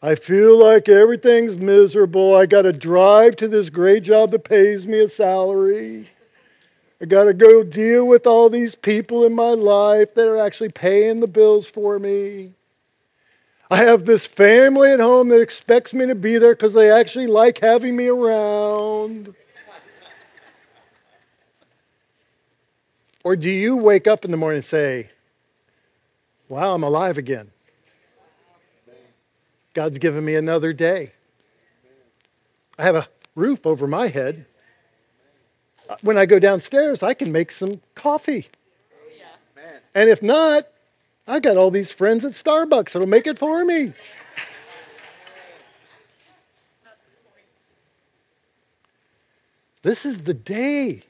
I 0.00 0.14
feel 0.14 0.56
like 0.56 0.88
everything's 0.88 1.56
miserable. 1.56 2.36
I 2.36 2.46
got 2.46 2.62
to 2.62 2.72
drive 2.72 3.34
to 3.36 3.48
this 3.48 3.68
great 3.68 4.04
job 4.04 4.30
that 4.30 4.44
pays 4.44 4.86
me 4.86 5.00
a 5.00 5.08
salary. 5.08 6.08
I 7.00 7.04
got 7.06 7.24
to 7.24 7.34
go 7.34 7.64
deal 7.64 8.06
with 8.06 8.26
all 8.26 8.48
these 8.48 8.76
people 8.76 9.24
in 9.24 9.34
my 9.34 9.50
life 9.50 10.14
that 10.14 10.28
are 10.28 10.36
actually 10.36 10.70
paying 10.70 11.18
the 11.18 11.26
bills 11.26 11.68
for 11.68 11.98
me. 11.98 12.52
I 13.70 13.78
have 13.78 14.04
this 14.04 14.24
family 14.24 14.92
at 14.92 15.00
home 15.00 15.28
that 15.28 15.40
expects 15.40 15.92
me 15.92 16.06
to 16.06 16.14
be 16.14 16.38
there 16.38 16.54
because 16.54 16.74
they 16.74 16.90
actually 16.90 17.26
like 17.26 17.58
having 17.58 17.96
me 17.96 18.06
around. 18.06 19.34
or 23.24 23.36
do 23.36 23.50
you 23.50 23.76
wake 23.76 24.06
up 24.06 24.24
in 24.24 24.30
the 24.30 24.36
morning 24.36 24.58
and 24.58 24.64
say, 24.64 25.10
Wow, 26.48 26.74
I'm 26.74 26.82
alive 26.82 27.18
again? 27.18 27.50
God's 29.78 29.98
given 29.98 30.24
me 30.24 30.34
another 30.34 30.72
day. 30.72 31.12
I 32.76 32.82
have 32.82 32.96
a 32.96 33.06
roof 33.36 33.64
over 33.64 33.86
my 33.86 34.08
head. 34.08 34.44
Uh, 35.88 35.94
when 36.00 36.18
I 36.18 36.26
go 36.26 36.40
downstairs, 36.40 37.00
I 37.00 37.14
can 37.14 37.30
make 37.30 37.52
some 37.52 37.80
coffee. 37.94 38.48
And 39.94 40.10
if 40.10 40.20
not, 40.20 40.66
I 41.28 41.38
got 41.38 41.56
all 41.56 41.70
these 41.70 41.92
friends 41.92 42.24
at 42.24 42.32
Starbucks 42.32 42.90
that'll 42.90 43.06
make 43.06 43.28
it 43.28 43.38
for 43.38 43.64
me. 43.64 43.92
This 49.82 50.04
is 50.04 50.22
the 50.22 50.34
day 50.34 51.02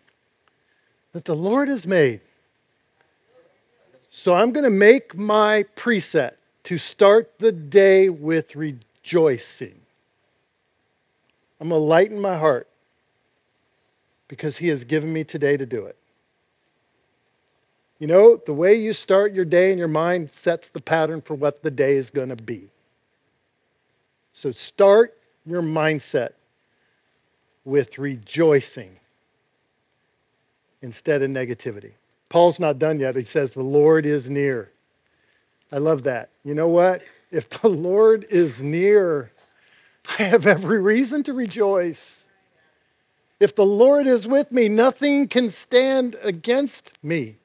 that 1.13 1.25
the 1.25 1.35
Lord 1.35 1.71
has 1.71 1.87
made. 1.87 2.21
So 4.11 4.35
I'm 4.35 4.53
going 4.53 4.65
to 4.65 4.69
make 4.69 5.17
my 5.17 5.65
preset 5.75 6.33
to 6.69 6.77
start 6.77 7.39
the 7.39 7.51
day 7.51 8.11
with 8.11 8.55
rejoicing. 8.55 9.81
I'm 11.59 11.71
going 11.71 11.81
to 11.81 11.83
lighten 11.83 12.21
my 12.21 12.37
heart 12.37 12.69
because 14.29 14.59
He 14.59 14.69
has 14.69 14.85
given 14.85 15.11
me 15.11 15.25
today 15.25 15.57
to 15.57 15.65
do 15.65 15.87
it. 15.87 15.97
You 17.99 18.07
know, 18.07 18.37
the 18.45 18.53
way 18.53 18.75
you 18.75 18.93
start 18.93 19.33
your 19.33 19.47
day 19.47 19.73
in 19.73 19.79
your 19.79 19.89
mind 19.89 20.31
sets 20.31 20.69
the 20.69 20.83
pattern 20.83 21.23
for 21.23 21.33
what 21.33 21.63
the 21.63 21.71
day 21.71 21.97
is 21.97 22.11
going 22.11 22.29
to 22.29 22.37
be. 22.37 22.69
So 24.35 24.51
start 24.51 25.17
your 25.47 25.63
mindset 25.63 26.33
with 27.65 27.97
rejoicing 27.97 29.01
instead 30.83 31.23
of 31.23 31.31
negativity. 31.31 31.93
Paul's 32.29 32.61
not 32.61 32.79
done 32.79 33.01
yet. 33.01 33.17
He 33.17 33.25
says, 33.25 33.55
The 33.55 33.63
Lord 33.63 34.05
is 34.05 34.29
near. 34.29 34.71
I 35.73 35.79
love 35.79 36.05
that. 36.05 36.31
You 36.45 36.55
know 36.55 36.69
what? 36.69 37.03
If 37.31 37.49
the 37.51 37.69
Lord 37.69 38.27
is 38.31 38.63
near, 38.63 39.31
I 40.19 40.23
have 40.23 40.47
every 40.47 40.81
reason 40.81 41.23
to 41.25 41.33
rejoice. 41.33 42.25
If 43.41 43.55
the 43.55 43.67
Lord 43.67 44.07
is 44.07 44.27
with 44.27 44.51
me, 44.51 44.69
nothing 44.69 45.29
can 45.29 45.51
stand 45.51 46.17
against 46.23 46.93
me. 47.03 47.37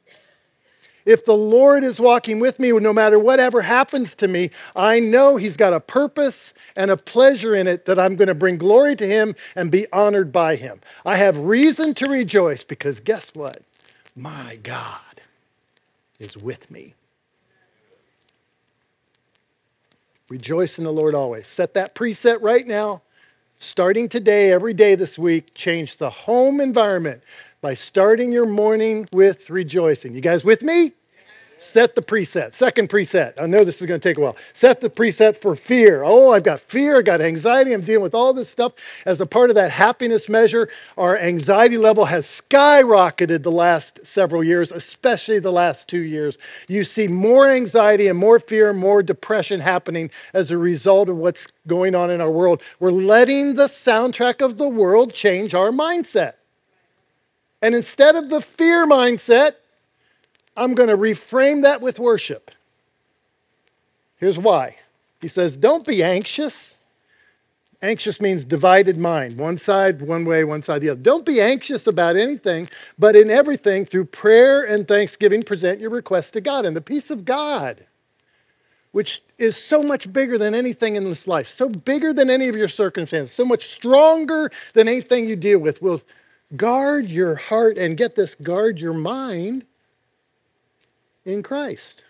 If 1.05 1.25
the 1.25 1.35
Lord 1.35 1.83
is 1.83 1.99
walking 1.99 2.39
with 2.39 2.59
me, 2.59 2.71
no 2.71 2.93
matter 2.93 3.19
whatever 3.19 3.61
happens 3.61 4.15
to 4.15 4.27
me, 4.27 4.51
I 4.75 4.99
know 4.99 5.35
He's 5.35 5.57
got 5.57 5.73
a 5.73 5.79
purpose 5.79 6.53
and 6.75 6.89
a 6.89 6.97
pleasure 6.97 7.53
in 7.53 7.67
it 7.67 7.85
that 7.85 7.99
I'm 7.99 8.15
going 8.15 8.29
to 8.29 8.35
bring 8.35 8.57
glory 8.57 8.95
to 8.95 9.05
Him 9.05 9.35
and 9.55 9.69
be 9.69 9.85
honored 9.91 10.31
by 10.31 10.55
Him. 10.55 10.79
I 11.05 11.17
have 11.17 11.37
reason 11.37 11.93
to 11.95 12.09
rejoice 12.09 12.63
because 12.63 13.01
guess 13.01 13.29
what? 13.33 13.61
My 14.15 14.57
God 14.63 14.99
is 16.19 16.37
with 16.37 16.71
me. 16.71 16.93
Rejoice 20.29 20.77
in 20.77 20.83
the 20.83 20.91
Lord 20.91 21.15
always. 21.15 21.47
Set 21.47 21.73
that 21.73 21.95
preset 21.95 22.41
right 22.41 22.65
now. 22.65 23.01
Starting 23.59 24.09
today, 24.09 24.51
every 24.51 24.73
day 24.73 24.95
this 24.95 25.17
week, 25.17 25.53
change 25.53 25.97
the 25.97 26.09
home 26.09 26.59
environment 26.59 27.21
by 27.61 27.73
starting 27.73 28.31
your 28.31 28.45
morning 28.45 29.07
with 29.13 29.49
rejoicing. 29.49 30.13
You 30.13 30.21
guys 30.21 30.43
with 30.43 30.61
me? 30.61 30.93
Set 31.63 31.95
the 31.95 32.01
preset. 32.01 32.53
Second 32.53 32.89
preset. 32.89 33.33
I 33.39 33.45
know 33.45 33.63
this 33.63 33.81
is 33.81 33.87
going 33.87 33.99
to 33.99 34.09
take 34.09 34.17
a 34.17 34.21
while. 34.21 34.35
Set 34.53 34.81
the 34.81 34.89
preset 34.89 35.37
for 35.37 35.55
fear. 35.55 36.03
Oh, 36.03 36.31
I've 36.31 36.43
got 36.43 36.59
fear, 36.59 36.97
I've 36.97 37.05
got 37.05 37.21
anxiety, 37.21 37.73
I'm 37.73 37.81
dealing 37.81 38.03
with 38.03 38.13
all 38.13 38.33
this 38.33 38.49
stuff. 38.49 38.73
As 39.05 39.21
a 39.21 39.25
part 39.25 39.49
of 39.49 39.55
that 39.55 39.71
happiness 39.71 40.29
measure, 40.29 40.69
our 40.97 41.17
anxiety 41.17 41.77
level 41.77 42.05
has 42.05 42.25
skyrocketed 42.25 43.43
the 43.43 43.51
last 43.51 43.99
several 44.05 44.43
years, 44.43 44.71
especially 44.71 45.39
the 45.39 45.51
last 45.51 45.87
two 45.87 46.01
years. 46.01 46.37
You 46.67 46.83
see 46.83 47.07
more 47.07 47.49
anxiety 47.49 48.07
and 48.07 48.19
more 48.19 48.39
fear, 48.39 48.73
more 48.73 49.01
depression 49.01 49.59
happening 49.59 50.11
as 50.33 50.51
a 50.51 50.57
result 50.57 51.09
of 51.09 51.17
what's 51.17 51.47
going 51.67 51.95
on 51.95 52.09
in 52.09 52.21
our 52.21 52.31
world. 52.31 52.61
We're 52.79 52.91
letting 52.91 53.55
the 53.55 53.67
soundtrack 53.67 54.43
of 54.43 54.57
the 54.57 54.69
world 54.69 55.13
change 55.13 55.53
our 55.53 55.69
mindset. 55.69 56.33
And 57.61 57.73
instead 57.73 58.15
of 58.15 58.29
the 58.29 58.41
fear 58.41 58.85
mindset, 58.85 59.55
I'm 60.55 60.75
going 60.75 60.89
to 60.89 60.97
reframe 60.97 61.63
that 61.63 61.81
with 61.81 61.99
worship. 61.99 62.51
Here's 64.17 64.37
why. 64.37 64.77
He 65.21 65.27
says, 65.27 65.57
Don't 65.57 65.85
be 65.85 66.03
anxious. 66.03 66.75
Anxious 67.81 68.21
means 68.21 68.45
divided 68.45 68.97
mind, 68.97 69.37
one 69.37 69.57
side 69.57 70.01
one 70.01 70.23
way, 70.23 70.45
one 70.45 70.61
side 70.61 70.81
the 70.81 70.89
other. 70.89 71.01
Don't 71.01 71.25
be 71.25 71.41
anxious 71.41 71.85
about 71.85 72.15
anything, 72.15 72.69
but 72.97 73.13
in 73.13 73.29
everything, 73.29 73.85
through 73.85 74.05
prayer 74.05 74.63
and 74.63 74.87
thanksgiving, 74.87 75.43
present 75.43 75.81
your 75.81 75.89
requests 75.89 76.31
to 76.31 76.41
God. 76.41 76.65
And 76.65 76.77
the 76.77 76.81
peace 76.81 77.11
of 77.11 77.25
God, 77.25 77.85
which 78.93 79.21
is 79.37 79.57
so 79.57 79.83
much 79.83 80.13
bigger 80.13 80.37
than 80.37 80.55
anything 80.55 80.95
in 80.95 81.03
this 81.03 81.27
life, 81.27 81.49
so 81.49 81.67
bigger 81.67 82.13
than 82.13 82.29
any 82.29 82.47
of 82.47 82.55
your 82.55 82.69
circumstances, 82.69 83.35
so 83.35 83.43
much 83.43 83.67
stronger 83.67 84.49
than 84.73 84.87
anything 84.87 85.27
you 85.27 85.35
deal 85.35 85.59
with, 85.59 85.81
will 85.81 86.01
guard 86.55 87.07
your 87.07 87.35
heart 87.35 87.77
and 87.77 87.97
get 87.97 88.15
this, 88.15 88.33
guard 88.35 88.79
your 88.79 88.93
mind 88.93 89.65
in 91.25 91.43
Christ. 91.43 92.03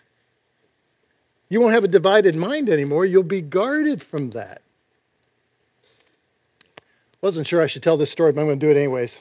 You 1.48 1.60
won't 1.60 1.74
have 1.74 1.84
a 1.84 1.88
divided 1.88 2.34
mind 2.34 2.68
anymore. 2.68 3.04
You'll 3.04 3.22
be 3.22 3.40
guarded 3.40 4.02
from 4.02 4.30
that. 4.30 4.62
Wasn't 7.20 7.46
sure 7.46 7.62
I 7.62 7.66
should 7.66 7.82
tell 7.82 7.96
this 7.96 8.10
story, 8.10 8.32
but 8.32 8.40
I'm 8.40 8.46
going 8.48 8.58
to 8.58 8.66
do 8.66 8.70
it 8.70 8.76
anyways. 8.76 9.16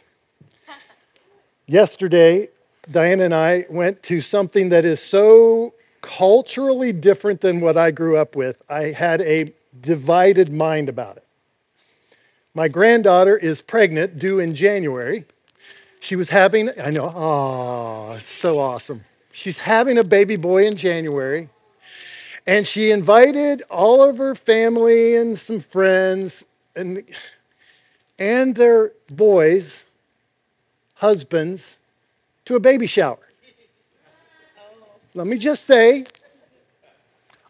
Yesterday, 1.68 2.50
Diana 2.92 3.26
and 3.26 3.34
I 3.34 3.66
went 3.70 4.04
to 4.04 4.20
something 4.20 4.70
that 4.70 4.84
is 4.84 5.02
so 5.02 5.74
culturally 6.02 6.92
different 6.92 7.40
than 7.40 7.62
what 7.62 7.78
I 7.78 7.92
grew 7.92 8.18
up 8.18 8.36
with. 8.36 8.62
I 8.70 8.86
had 8.86 9.22
a 9.22 9.54
divided 9.80 10.52
mind 10.52 10.90
about 10.90 11.18
it. 11.18 11.26
My 12.54 12.68
granddaughter 12.68 13.38
is 13.38 13.62
pregnant, 13.62 14.20
due 14.20 14.40
in 14.40 14.54
January. 14.54 15.26
She 16.02 16.16
was 16.16 16.30
having, 16.30 16.70
I 16.80 16.90
know, 16.90 17.12
oh, 17.16 18.18
it's 18.20 18.30
so 18.30 18.60
awesome. 18.60 19.06
She's 19.34 19.58
having 19.58 19.98
a 19.98 20.04
baby 20.04 20.36
boy 20.36 20.68
in 20.68 20.78
January. 20.78 21.50
And 22.46 22.68
she 22.68 22.92
invited 22.92 23.64
all 23.70 24.04
of 24.04 24.18
her 24.18 24.36
family 24.36 25.16
and 25.16 25.38
some 25.38 25.60
friends 25.60 26.46
and, 26.76 27.04
and 28.20 28.56
their 28.56 28.92
boys, 29.10 29.84
husbands, 30.94 31.80
to 32.46 32.56
a 32.56 32.60
baby 32.60 32.86
shower. 32.86 33.18
Let 35.16 35.26
me 35.26 35.38
just 35.38 35.66
say, 35.66 36.06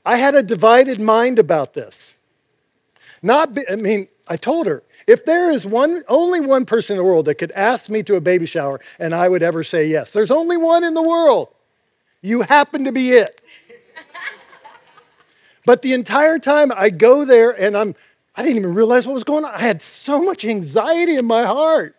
I 0.06 0.16
had 0.18 0.36
a 0.36 0.44
divided 0.44 1.02
mind 1.02 1.38
about 1.38 1.74
this. 1.74 2.16
Not, 3.22 3.54
be, 3.54 3.68
I 3.70 3.76
mean, 3.76 4.08
I 4.28 4.38
told 4.38 4.68
her, 4.68 4.84
if 5.06 5.26
there 5.26 5.52
is 5.52 5.66
one, 5.66 6.04
only 6.08 6.40
one 6.40 6.66
person 6.66 6.94
in 6.94 6.98
the 6.98 7.04
world 7.04 7.26
that 7.26 7.36
could 7.36 7.52
ask 7.52 7.90
me 7.90 8.04
to 8.04 8.16
a 8.16 8.22
baby 8.22 8.46
shower 8.46 8.80
and 9.00 9.14
I 9.14 9.28
would 9.28 9.44
ever 9.44 9.64
say 9.64 9.88
yes, 9.88 10.12
there's 10.12 10.32
only 10.32 10.56
one 10.56 10.86
in 10.86 10.94
the 10.94 11.02
world. 11.02 11.50
You 12.24 12.42
happen 12.42 12.86
to 12.86 12.92
be 12.94 13.12
it. 13.12 13.42
but 15.66 15.82
the 15.82 15.92
entire 15.92 16.40
time 16.40 16.72
I 16.74 16.90
go 16.90 17.26
there 17.26 17.52
and 17.52 17.76
I'm, 17.78 17.96
I 18.34 18.44
didn't 18.44 18.58
even 18.58 18.74
realize 18.74 19.06
what 19.06 19.14
was 19.14 19.26
going 19.26 19.44
on. 19.44 19.52
I 19.54 19.60
had 19.60 19.84
so 19.84 20.22
much 20.22 20.46
anxiety 20.46 21.18
in 21.18 21.26
my 21.26 21.46
heart. 21.46 21.98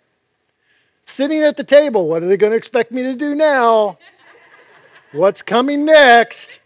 Sitting 1.06 1.42
at 1.42 1.58
the 1.58 1.62
table, 1.62 2.08
what 2.08 2.22
are 2.22 2.26
they 2.26 2.38
going 2.38 2.52
to 2.52 2.56
expect 2.56 2.90
me 2.90 3.02
to 3.02 3.14
do 3.14 3.34
now? 3.34 3.98
What's 5.12 5.42
coming 5.42 5.84
next? 5.84 6.58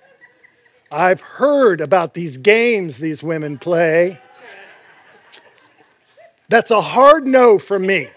I've 0.93 1.21
heard 1.21 1.81
about 1.81 2.15
these 2.15 2.39
games 2.39 2.97
these 2.97 3.25
women 3.25 3.59
play. 3.59 4.21
That's 6.49 6.71
a 6.71 6.81
hard 6.81 7.27
no 7.27 7.59
from 7.59 7.85
me. 7.85 8.09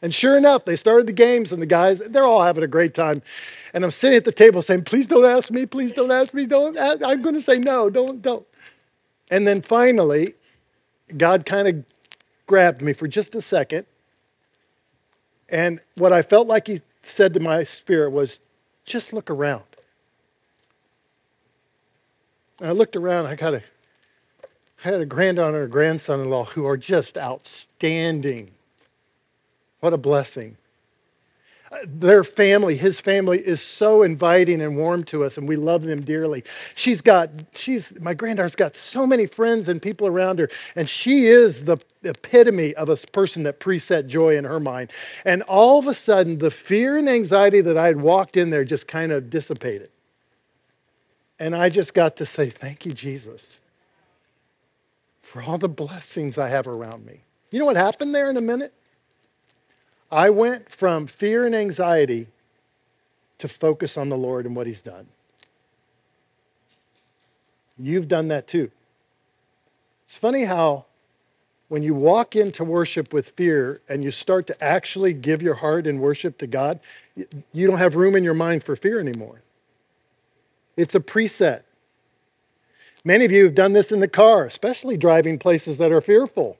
And 0.00 0.14
sure 0.14 0.36
enough, 0.36 0.64
they 0.64 0.76
started 0.76 1.08
the 1.08 1.12
games, 1.12 1.52
and 1.52 1.60
the 1.60 1.66
guys, 1.66 2.00
they're 2.06 2.24
all 2.24 2.42
having 2.42 2.62
a 2.62 2.68
great 2.68 2.94
time. 2.94 3.20
And 3.78 3.84
I'm 3.84 3.92
sitting 3.92 4.16
at 4.16 4.24
the 4.24 4.32
table 4.32 4.60
saying, 4.60 4.82
Please 4.82 5.06
don't 5.06 5.24
ask 5.24 5.52
me, 5.52 5.64
please 5.64 5.92
don't 5.92 6.10
ask 6.10 6.34
me, 6.34 6.46
don't 6.46 6.76
ask. 6.76 7.00
I'm 7.00 7.22
going 7.22 7.36
to 7.36 7.40
say 7.40 7.58
no, 7.58 7.88
don't, 7.88 8.20
don't. 8.20 8.44
And 9.30 9.46
then 9.46 9.62
finally, 9.62 10.34
God 11.16 11.46
kind 11.46 11.68
of 11.68 11.84
grabbed 12.48 12.82
me 12.82 12.92
for 12.92 13.06
just 13.06 13.36
a 13.36 13.40
second. 13.40 13.86
And 15.48 15.78
what 15.94 16.12
I 16.12 16.22
felt 16.22 16.48
like 16.48 16.66
He 16.66 16.82
said 17.04 17.32
to 17.34 17.38
my 17.38 17.62
spirit 17.62 18.10
was, 18.10 18.40
Just 18.84 19.12
look 19.12 19.30
around. 19.30 19.62
And 22.58 22.70
I 22.70 22.72
looked 22.72 22.96
around, 22.96 23.26
I 23.26 23.36
got 23.36 23.54
a, 23.54 23.62
I 24.84 24.88
had 24.88 25.00
a 25.00 25.06
granddaughter 25.06 25.58
and 25.58 25.66
a 25.66 25.70
grandson 25.70 26.18
in 26.18 26.30
law 26.30 26.46
who 26.46 26.66
are 26.66 26.76
just 26.76 27.16
outstanding. 27.16 28.50
What 29.78 29.92
a 29.92 29.98
blessing 29.98 30.56
their 31.84 32.24
family, 32.24 32.76
his 32.76 33.00
family, 33.00 33.38
is 33.38 33.60
so 33.60 34.02
inviting 34.02 34.60
and 34.60 34.76
warm 34.76 35.04
to 35.04 35.24
us, 35.24 35.36
and 35.36 35.46
we 35.46 35.56
love 35.56 35.82
them 35.82 36.00
dearly. 36.00 36.44
She's 36.74 37.00
got, 37.00 37.30
she's, 37.54 37.92
my 38.00 38.14
granddaughter's 38.14 38.56
got 38.56 38.74
so 38.74 39.06
many 39.06 39.26
friends 39.26 39.68
and 39.68 39.80
people 39.80 40.06
around 40.06 40.38
her, 40.38 40.48
and 40.76 40.88
she 40.88 41.26
is 41.26 41.64
the 41.64 41.76
epitome 42.02 42.74
of 42.74 42.88
a 42.88 42.96
person 42.96 43.42
that 43.42 43.60
preset 43.60 44.06
joy 44.06 44.36
in 44.36 44.44
her 44.44 44.60
mind. 44.60 44.92
And 45.24 45.42
all 45.42 45.78
of 45.78 45.86
a 45.86 45.94
sudden, 45.94 46.38
the 46.38 46.50
fear 46.50 46.96
and 46.96 47.08
anxiety 47.08 47.60
that 47.60 47.76
I 47.76 47.86
had 47.86 48.00
walked 48.00 48.36
in 48.36 48.50
there 48.50 48.64
just 48.64 48.86
kind 48.88 49.12
of 49.12 49.28
dissipated. 49.28 49.90
And 51.38 51.54
I 51.54 51.68
just 51.68 51.94
got 51.94 52.16
to 52.16 52.26
say, 52.26 52.50
Thank 52.50 52.86
you, 52.86 52.92
Jesus, 52.92 53.60
for 55.22 55.42
all 55.42 55.58
the 55.58 55.68
blessings 55.68 56.38
I 56.38 56.48
have 56.48 56.66
around 56.66 57.04
me. 57.06 57.20
You 57.50 57.58
know 57.58 57.66
what 57.66 57.76
happened 57.76 58.14
there 58.14 58.30
in 58.30 58.36
a 58.36 58.42
minute? 58.42 58.72
I 60.10 60.30
went 60.30 60.70
from 60.70 61.06
fear 61.06 61.44
and 61.44 61.54
anxiety 61.54 62.28
to 63.38 63.48
focus 63.48 63.96
on 63.96 64.08
the 64.08 64.16
Lord 64.16 64.46
and 64.46 64.56
what 64.56 64.66
He's 64.66 64.82
done. 64.82 65.06
You've 67.78 68.08
done 68.08 68.28
that 68.28 68.48
too. 68.48 68.70
It's 70.06 70.16
funny 70.16 70.44
how 70.44 70.86
when 71.68 71.82
you 71.82 71.94
walk 71.94 72.34
into 72.34 72.64
worship 72.64 73.12
with 73.12 73.30
fear 73.30 73.82
and 73.88 74.02
you 74.02 74.10
start 74.10 74.46
to 74.46 74.64
actually 74.64 75.12
give 75.12 75.42
your 75.42 75.54
heart 75.54 75.86
in 75.86 75.98
worship 75.98 76.38
to 76.38 76.46
God, 76.46 76.80
you 77.14 77.66
don't 77.66 77.78
have 77.78 77.94
room 77.94 78.16
in 78.16 78.24
your 78.24 78.34
mind 78.34 78.64
for 78.64 78.74
fear 78.74 78.98
anymore. 78.98 79.42
It's 80.76 80.94
a 80.94 81.00
preset. 81.00 81.62
Many 83.04 83.26
of 83.26 83.32
you 83.32 83.44
have 83.44 83.54
done 83.54 83.74
this 83.74 83.92
in 83.92 84.00
the 84.00 84.08
car, 84.08 84.46
especially 84.46 84.96
driving 84.96 85.38
places 85.38 85.76
that 85.78 85.92
are 85.92 86.00
fearful 86.00 86.56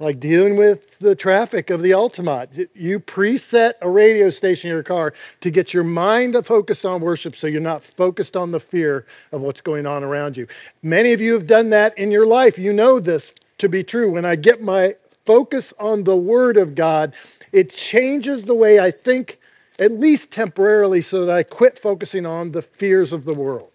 like 0.00 0.18
dealing 0.18 0.56
with 0.56 0.98
the 0.98 1.14
traffic 1.14 1.68
of 1.68 1.82
the 1.82 1.92
Altamont. 1.92 2.50
You 2.74 2.98
preset 2.98 3.74
a 3.82 3.88
radio 3.88 4.30
station 4.30 4.70
in 4.70 4.74
your 4.74 4.82
car 4.82 5.12
to 5.42 5.50
get 5.50 5.74
your 5.74 5.84
mind 5.84 6.34
focused 6.44 6.86
on 6.86 7.02
worship 7.02 7.36
so 7.36 7.46
you're 7.46 7.60
not 7.60 7.84
focused 7.84 8.36
on 8.36 8.50
the 8.50 8.58
fear 8.58 9.04
of 9.30 9.42
what's 9.42 9.60
going 9.60 9.86
on 9.86 10.02
around 10.02 10.36
you. 10.36 10.46
Many 10.82 11.12
of 11.12 11.20
you 11.20 11.34
have 11.34 11.46
done 11.46 11.68
that 11.70 11.96
in 11.98 12.10
your 12.10 12.26
life. 12.26 12.58
You 12.58 12.72
know 12.72 12.98
this 12.98 13.34
to 13.58 13.68
be 13.68 13.84
true. 13.84 14.10
When 14.10 14.24
I 14.24 14.36
get 14.36 14.62
my 14.62 14.94
focus 15.26 15.74
on 15.78 16.04
the 16.04 16.16
Word 16.16 16.56
of 16.56 16.74
God, 16.74 17.12
it 17.52 17.70
changes 17.70 18.44
the 18.44 18.54
way 18.54 18.80
I 18.80 18.90
think, 18.90 19.38
at 19.78 19.92
least 19.92 20.30
temporarily, 20.30 21.02
so 21.02 21.26
that 21.26 21.36
I 21.36 21.42
quit 21.42 21.78
focusing 21.78 22.24
on 22.24 22.52
the 22.52 22.62
fears 22.62 23.12
of 23.12 23.26
the 23.26 23.34
world. 23.34 23.70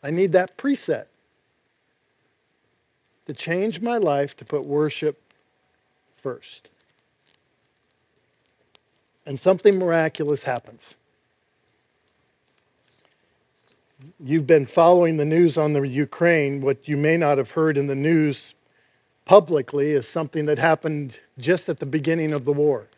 I 0.00 0.10
need 0.10 0.32
that 0.32 0.56
preset 0.56 1.06
to 3.26 3.32
change 3.32 3.80
my 3.80 3.98
life 3.98 4.36
to 4.36 4.44
put 4.44 4.64
worship 4.64 5.20
first. 6.16 6.70
And 9.26 9.38
something 9.38 9.78
miraculous 9.78 10.42
happens. 10.42 10.96
You've 14.18 14.46
been 14.46 14.66
following 14.66 15.16
the 15.16 15.24
news 15.24 15.56
on 15.56 15.72
the 15.72 15.82
Ukraine. 15.82 16.60
What 16.60 16.88
you 16.88 16.96
may 16.96 17.16
not 17.16 17.38
have 17.38 17.52
heard 17.52 17.78
in 17.78 17.86
the 17.86 17.94
news 17.94 18.54
publicly 19.24 19.92
is 19.92 20.08
something 20.08 20.46
that 20.46 20.58
happened 20.58 21.20
just 21.38 21.68
at 21.68 21.78
the 21.78 21.86
beginning 21.86 22.32
of 22.32 22.44
the 22.44 22.52
war. 22.52 22.88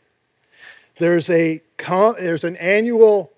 There's, 0.96 1.28
a, 1.28 1.60
there's 1.78 2.44
an 2.44 2.56
annual 2.56 3.33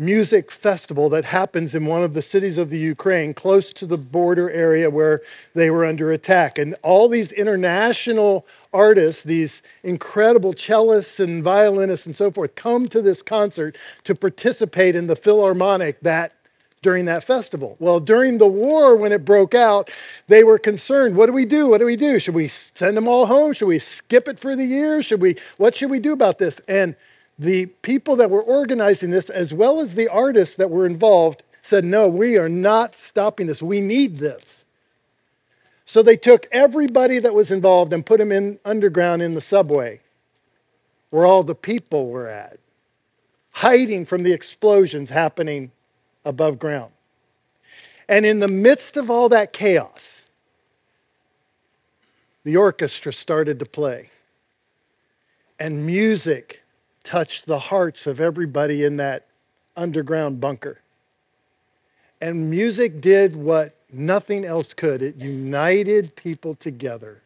music 0.00 0.50
festival 0.50 1.10
that 1.10 1.26
happens 1.26 1.74
in 1.74 1.84
one 1.84 2.02
of 2.02 2.14
the 2.14 2.22
cities 2.22 2.56
of 2.56 2.70
the 2.70 2.78
Ukraine, 2.78 3.34
close 3.34 3.70
to 3.74 3.84
the 3.84 3.98
border 3.98 4.50
area 4.50 4.88
where 4.88 5.20
they 5.54 5.68
were 5.68 5.84
under 5.84 6.10
attack. 6.10 6.58
And 6.58 6.74
all 6.82 7.06
these 7.06 7.32
international 7.32 8.46
artists, 8.72 9.22
these 9.22 9.60
incredible 9.82 10.54
cellists 10.54 11.20
and 11.20 11.44
violinists 11.44 12.06
and 12.06 12.16
so 12.16 12.30
forth, 12.30 12.54
come 12.54 12.88
to 12.88 13.02
this 13.02 13.20
concert 13.20 13.76
to 14.04 14.14
participate 14.14 14.96
in 14.96 15.06
the 15.06 15.16
Philharmonic 15.16 16.00
that 16.00 16.32
during 16.80 17.04
that 17.04 17.22
festival. 17.22 17.76
Well, 17.78 18.00
during 18.00 18.38
the 18.38 18.46
war, 18.46 18.96
when 18.96 19.12
it 19.12 19.22
broke 19.22 19.54
out, 19.54 19.90
they 20.28 20.44
were 20.44 20.58
concerned. 20.58 21.14
What 21.14 21.26
do 21.26 21.32
we 21.34 21.44
do? 21.44 21.68
What 21.68 21.78
do 21.78 21.84
we 21.84 21.96
do? 21.96 22.18
Should 22.18 22.34
we 22.34 22.48
send 22.48 22.96
them 22.96 23.06
all 23.06 23.26
home? 23.26 23.52
Should 23.52 23.68
we 23.68 23.78
skip 23.78 24.28
it 24.28 24.38
for 24.38 24.56
the 24.56 24.64
year? 24.64 25.02
Should 25.02 25.20
we? 25.20 25.36
What 25.58 25.74
should 25.74 25.90
we 25.90 26.00
do 26.00 26.14
about 26.14 26.38
this? 26.38 26.58
And 26.68 26.96
the 27.40 27.64
people 27.80 28.16
that 28.16 28.30
were 28.30 28.42
organizing 28.42 29.10
this, 29.10 29.30
as 29.30 29.54
well 29.54 29.80
as 29.80 29.94
the 29.94 30.08
artists 30.08 30.56
that 30.56 30.68
were 30.68 30.84
involved, 30.84 31.42
said, 31.62 31.86
No, 31.86 32.06
we 32.06 32.36
are 32.36 32.50
not 32.50 32.94
stopping 32.94 33.46
this. 33.46 33.62
We 33.62 33.80
need 33.80 34.16
this. 34.16 34.62
So 35.86 36.02
they 36.02 36.18
took 36.18 36.46
everybody 36.52 37.18
that 37.18 37.32
was 37.32 37.50
involved 37.50 37.94
and 37.94 38.04
put 38.04 38.18
them 38.18 38.30
in 38.30 38.60
underground 38.66 39.22
in 39.22 39.32
the 39.32 39.40
subway 39.40 40.00
where 41.08 41.24
all 41.24 41.42
the 41.42 41.54
people 41.54 42.08
were 42.10 42.28
at, 42.28 42.58
hiding 43.52 44.04
from 44.04 44.22
the 44.22 44.32
explosions 44.32 45.08
happening 45.08 45.72
above 46.26 46.58
ground. 46.58 46.92
And 48.06 48.26
in 48.26 48.40
the 48.40 48.48
midst 48.48 48.98
of 48.98 49.10
all 49.10 49.30
that 49.30 49.54
chaos, 49.54 50.20
the 52.44 52.58
orchestra 52.58 53.14
started 53.14 53.58
to 53.60 53.64
play. 53.64 54.10
And 55.58 55.86
music 55.86 56.60
touched 57.04 57.46
the 57.46 57.58
hearts 57.58 58.06
of 58.06 58.20
everybody 58.20 58.84
in 58.84 58.96
that 58.98 59.26
underground 59.76 60.40
bunker. 60.40 60.80
And 62.20 62.50
music 62.50 63.00
did 63.00 63.34
what 63.34 63.74
nothing 63.92 64.44
else 64.44 64.74
could 64.74 65.02
it 65.02 65.16
united 65.16 66.14
people 66.16 66.54
together 66.54 67.22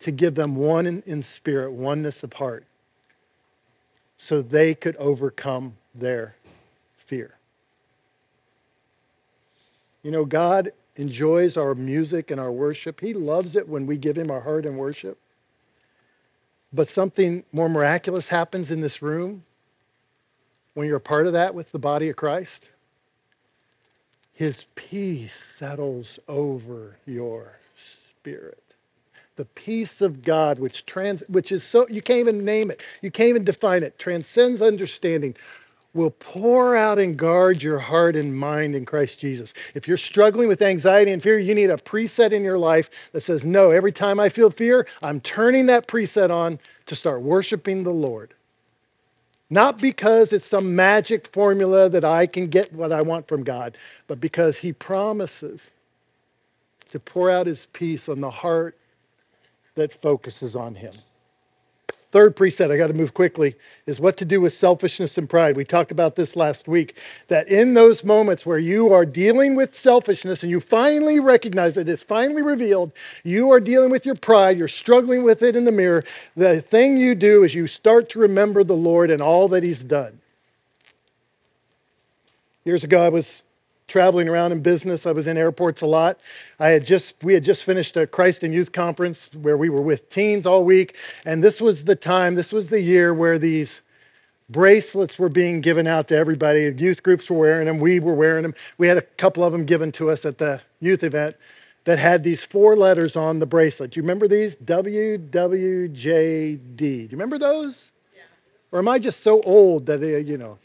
to 0.00 0.10
give 0.10 0.34
them 0.34 0.56
one 0.56 1.02
in, 1.06 1.22
spirit, 1.22 1.72
oneness 1.72 2.22
of 2.22 2.32
heart, 2.32 2.64
so 4.16 4.42
they 4.42 4.74
could 4.74 4.96
overcome 4.96 5.74
their 5.94 6.34
fear. 6.96 7.34
You 10.02 10.10
know, 10.10 10.24
God 10.24 10.72
enjoys 10.96 11.56
our 11.56 11.74
music 11.74 12.30
and 12.30 12.40
our 12.40 12.52
worship. 12.52 13.00
He 13.00 13.14
loves 13.14 13.56
it 13.56 13.68
when 13.68 13.86
we 13.86 13.96
give 13.96 14.16
Him 14.16 14.30
our 14.30 14.40
heart 14.40 14.66
and 14.66 14.78
worship. 14.78 15.18
But 16.76 16.90
something 16.90 17.42
more 17.52 17.70
miraculous 17.70 18.28
happens 18.28 18.70
in 18.70 18.82
this 18.82 19.00
room 19.00 19.44
when 20.74 20.86
you're 20.86 20.98
a 20.98 21.00
part 21.00 21.26
of 21.26 21.32
that 21.32 21.54
with 21.54 21.72
the 21.72 21.78
body 21.78 22.10
of 22.10 22.16
Christ. 22.16 22.68
His 24.34 24.66
peace 24.74 25.42
settles 25.56 26.18
over 26.28 26.98
your 27.06 27.58
spirit. 27.74 28.62
The 29.36 29.46
peace 29.46 30.02
of 30.02 30.20
God, 30.20 30.58
which, 30.58 30.84
trans, 30.84 31.22
which 31.28 31.50
is 31.50 31.64
so, 31.64 31.88
you 31.88 32.02
can't 32.02 32.20
even 32.20 32.44
name 32.44 32.70
it, 32.70 32.82
you 33.00 33.10
can't 33.10 33.30
even 33.30 33.44
define 33.44 33.82
it, 33.82 33.98
transcends 33.98 34.60
understanding, 34.60 35.34
will 35.96 36.10
pour 36.10 36.76
out 36.76 36.98
and 36.98 37.16
guard 37.16 37.62
your 37.62 37.78
heart 37.78 38.14
and 38.14 38.36
mind 38.36 38.76
in 38.76 38.84
Christ 38.84 39.18
Jesus. 39.18 39.52
If 39.74 39.88
you're 39.88 39.96
struggling 39.96 40.46
with 40.46 40.62
anxiety 40.62 41.10
and 41.10 41.22
fear, 41.22 41.38
you 41.38 41.54
need 41.54 41.70
a 41.70 41.76
preset 41.76 42.32
in 42.32 42.44
your 42.44 42.58
life 42.58 42.90
that 43.12 43.22
says, 43.22 43.44
No, 43.44 43.70
every 43.70 43.92
time 43.92 44.20
I 44.20 44.28
feel 44.28 44.50
fear, 44.50 44.86
I'm 45.02 45.20
turning 45.20 45.66
that 45.66 45.88
preset 45.88 46.30
on 46.30 46.60
to 46.86 46.94
start 46.94 47.22
worshiping 47.22 47.82
the 47.82 47.92
Lord. 47.92 48.34
Not 49.48 49.78
because 49.78 50.32
it's 50.32 50.46
some 50.46 50.74
magic 50.74 51.28
formula 51.28 51.88
that 51.88 52.04
I 52.04 52.26
can 52.26 52.48
get 52.48 52.72
what 52.72 52.92
I 52.92 53.02
want 53.02 53.28
from 53.28 53.44
God, 53.44 53.78
but 54.06 54.20
because 54.20 54.58
He 54.58 54.72
promises 54.72 55.70
to 56.90 57.00
pour 57.00 57.30
out 57.30 57.46
His 57.46 57.66
peace 57.66 58.08
on 58.08 58.20
the 58.20 58.30
heart 58.30 58.76
that 59.74 59.92
focuses 59.92 60.56
on 60.56 60.74
Him. 60.74 60.92
Third 62.16 62.34
preset, 62.34 62.70
I 62.70 62.78
got 62.78 62.86
to 62.86 62.94
move 62.94 63.12
quickly, 63.12 63.54
is 63.84 64.00
what 64.00 64.16
to 64.16 64.24
do 64.24 64.40
with 64.40 64.54
selfishness 64.54 65.18
and 65.18 65.28
pride. 65.28 65.54
We 65.54 65.66
talked 65.66 65.92
about 65.92 66.16
this 66.16 66.34
last 66.34 66.66
week 66.66 66.96
that 67.28 67.46
in 67.48 67.74
those 67.74 68.04
moments 68.04 68.46
where 68.46 68.58
you 68.58 68.90
are 68.90 69.04
dealing 69.04 69.54
with 69.54 69.74
selfishness 69.74 70.42
and 70.42 70.50
you 70.50 70.58
finally 70.58 71.20
recognize 71.20 71.76
it, 71.76 71.90
it's 71.90 72.02
finally 72.02 72.40
revealed, 72.40 72.92
you 73.22 73.50
are 73.50 73.60
dealing 73.60 73.90
with 73.90 74.06
your 74.06 74.14
pride, 74.14 74.56
you're 74.56 74.66
struggling 74.66 75.24
with 75.24 75.42
it 75.42 75.56
in 75.56 75.66
the 75.66 75.72
mirror. 75.72 76.04
The 76.36 76.62
thing 76.62 76.96
you 76.96 77.14
do 77.14 77.44
is 77.44 77.54
you 77.54 77.66
start 77.66 78.08
to 78.08 78.18
remember 78.18 78.64
the 78.64 78.72
Lord 78.72 79.10
and 79.10 79.20
all 79.20 79.46
that 79.48 79.62
He's 79.62 79.84
done. 79.84 80.18
Years 82.64 82.82
ago, 82.82 83.02
I 83.02 83.10
was 83.10 83.42
traveling 83.88 84.28
around 84.28 84.52
in 84.52 84.60
business. 84.60 85.06
I 85.06 85.12
was 85.12 85.26
in 85.26 85.36
airports 85.36 85.82
a 85.82 85.86
lot. 85.86 86.18
I 86.58 86.68
had 86.68 86.84
just 86.84 87.14
we 87.22 87.34
had 87.34 87.44
just 87.44 87.64
finished 87.64 87.96
a 87.96 88.06
Christ 88.06 88.44
in 88.44 88.52
Youth 88.52 88.72
conference 88.72 89.28
where 89.40 89.56
we 89.56 89.68
were 89.68 89.82
with 89.82 90.08
teens 90.08 90.46
all 90.46 90.64
week, 90.64 90.96
and 91.24 91.42
this 91.42 91.60
was 91.60 91.84
the 91.84 91.96
time, 91.96 92.34
this 92.34 92.52
was 92.52 92.68
the 92.68 92.80
year 92.80 93.14
where 93.14 93.38
these 93.38 93.80
bracelets 94.48 95.18
were 95.18 95.28
being 95.28 95.60
given 95.60 95.86
out 95.86 96.08
to 96.08 96.16
everybody. 96.16 96.72
Youth 96.76 97.02
groups 97.02 97.30
were 97.30 97.38
wearing 97.38 97.66
them, 97.66 97.78
we 97.78 98.00
were 98.00 98.14
wearing 98.14 98.42
them. 98.42 98.54
We 98.78 98.88
had 98.88 98.96
a 98.96 99.02
couple 99.02 99.44
of 99.44 99.52
them 99.52 99.64
given 99.64 99.92
to 99.92 100.10
us 100.10 100.24
at 100.24 100.38
the 100.38 100.60
youth 100.80 101.02
event 101.02 101.36
that 101.84 101.98
had 101.98 102.24
these 102.24 102.42
four 102.42 102.76
letters 102.76 103.16
on 103.16 103.38
the 103.38 103.46
bracelet. 103.46 103.92
Do 103.92 103.98
you 103.98 104.02
remember 104.02 104.28
these? 104.28 104.56
WWJD. 104.56 106.76
Do 106.76 106.86
you 106.86 107.08
remember 107.12 107.38
those? 107.38 107.92
Yeah. 108.14 108.22
Or 108.72 108.80
am 108.80 108.88
I 108.88 108.98
just 108.98 109.20
so 109.20 109.40
old 109.42 109.86
that, 109.86 110.02
uh, 110.02 110.06
you 110.06 110.36
know, 110.36 110.58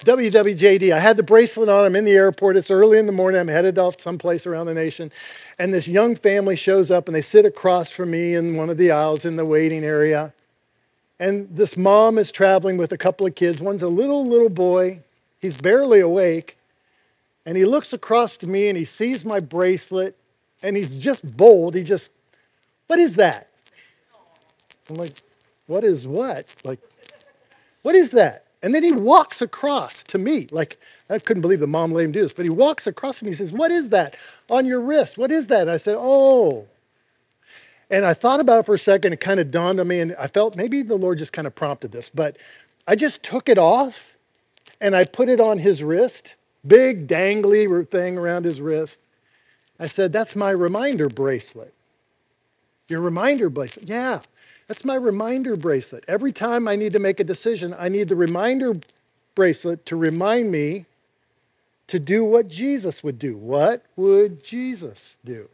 WWJD. 0.00 0.92
I 0.92 0.98
had 0.98 1.16
the 1.16 1.22
bracelet 1.22 1.68
on. 1.68 1.84
I'm 1.84 1.96
in 1.96 2.04
the 2.04 2.12
airport. 2.12 2.56
It's 2.56 2.70
early 2.70 2.98
in 2.98 3.06
the 3.06 3.12
morning. 3.12 3.40
I'm 3.40 3.48
headed 3.48 3.78
off 3.78 4.00
someplace 4.00 4.46
around 4.46 4.66
the 4.66 4.74
nation. 4.74 5.10
And 5.58 5.72
this 5.72 5.88
young 5.88 6.14
family 6.14 6.56
shows 6.56 6.90
up 6.90 7.08
and 7.08 7.14
they 7.14 7.22
sit 7.22 7.44
across 7.44 7.90
from 7.90 8.10
me 8.10 8.34
in 8.34 8.56
one 8.56 8.70
of 8.70 8.76
the 8.76 8.90
aisles 8.90 9.24
in 9.24 9.36
the 9.36 9.44
waiting 9.44 9.84
area. 9.84 10.32
And 11.18 11.48
this 11.50 11.76
mom 11.76 12.18
is 12.18 12.30
traveling 12.30 12.76
with 12.76 12.92
a 12.92 12.98
couple 12.98 13.26
of 13.26 13.34
kids. 13.34 13.60
One's 13.60 13.82
a 13.82 13.88
little, 13.88 14.26
little 14.26 14.50
boy. 14.50 15.00
He's 15.40 15.56
barely 15.56 16.00
awake. 16.00 16.56
And 17.46 17.56
he 17.56 17.64
looks 17.64 17.92
across 17.92 18.36
to 18.38 18.46
me 18.46 18.68
and 18.68 18.76
he 18.76 18.84
sees 18.84 19.24
my 19.24 19.40
bracelet 19.40 20.16
and 20.62 20.76
he's 20.76 20.98
just 20.98 21.36
bold. 21.36 21.74
He 21.74 21.82
just, 21.82 22.10
what 22.86 22.98
is 22.98 23.16
that? 23.16 23.48
I'm 24.90 24.96
like, 24.96 25.22
what 25.66 25.84
is 25.84 26.06
what? 26.06 26.46
Like, 26.64 26.80
what 27.82 27.94
is 27.94 28.10
that? 28.10 28.45
And 28.62 28.74
then 28.74 28.82
he 28.82 28.92
walks 28.92 29.42
across 29.42 30.02
to 30.04 30.18
me. 30.18 30.48
Like, 30.50 30.78
I 31.10 31.18
couldn't 31.18 31.42
believe 31.42 31.60
the 31.60 31.66
mom 31.66 31.92
let 31.92 32.04
him 32.04 32.12
do 32.12 32.22
this, 32.22 32.32
but 32.32 32.44
he 32.44 32.50
walks 32.50 32.86
across 32.86 33.18
to 33.18 33.24
me. 33.24 33.30
He 33.30 33.36
says, 33.36 33.52
What 33.52 33.70
is 33.70 33.90
that 33.90 34.16
on 34.48 34.66
your 34.66 34.80
wrist? 34.80 35.18
What 35.18 35.30
is 35.30 35.46
that? 35.48 35.62
And 35.62 35.70
I 35.70 35.76
said, 35.76 35.96
Oh. 35.98 36.66
And 37.90 38.04
I 38.04 38.14
thought 38.14 38.40
about 38.40 38.60
it 38.60 38.66
for 38.66 38.74
a 38.74 38.78
second. 38.78 39.12
It 39.12 39.20
kind 39.20 39.38
of 39.38 39.50
dawned 39.50 39.78
on 39.78 39.86
me, 39.86 40.00
and 40.00 40.16
I 40.18 40.26
felt 40.26 40.56
maybe 40.56 40.82
the 40.82 40.96
Lord 40.96 41.18
just 41.18 41.32
kind 41.32 41.46
of 41.46 41.54
prompted 41.54 41.92
this, 41.92 42.10
but 42.12 42.36
I 42.88 42.96
just 42.96 43.22
took 43.22 43.48
it 43.48 43.58
off 43.58 44.16
and 44.80 44.96
I 44.96 45.04
put 45.04 45.28
it 45.28 45.40
on 45.40 45.58
his 45.58 45.82
wrist, 45.82 46.34
big 46.66 47.06
dangly 47.06 47.88
thing 47.88 48.18
around 48.18 48.44
his 48.44 48.60
wrist. 48.60 48.98
I 49.78 49.86
said, 49.86 50.12
That's 50.12 50.34
my 50.34 50.50
reminder 50.50 51.08
bracelet. 51.08 51.74
Your 52.88 53.00
reminder 53.00 53.50
bracelet. 53.50 53.88
Yeah. 53.88 54.20
That's 54.68 54.84
my 54.84 54.96
reminder 54.96 55.56
bracelet. 55.56 56.04
Every 56.08 56.32
time 56.32 56.66
I 56.66 56.76
need 56.76 56.92
to 56.92 56.98
make 56.98 57.20
a 57.20 57.24
decision, 57.24 57.74
I 57.78 57.88
need 57.88 58.08
the 58.08 58.16
reminder 58.16 58.74
bracelet 59.34 59.86
to 59.86 59.96
remind 59.96 60.50
me 60.50 60.86
to 61.88 62.00
do 62.00 62.24
what 62.24 62.48
Jesus 62.48 63.04
would 63.04 63.18
do. 63.18 63.36
What 63.36 63.84
would 63.94 64.42
Jesus 64.42 65.18
do? 65.24 65.48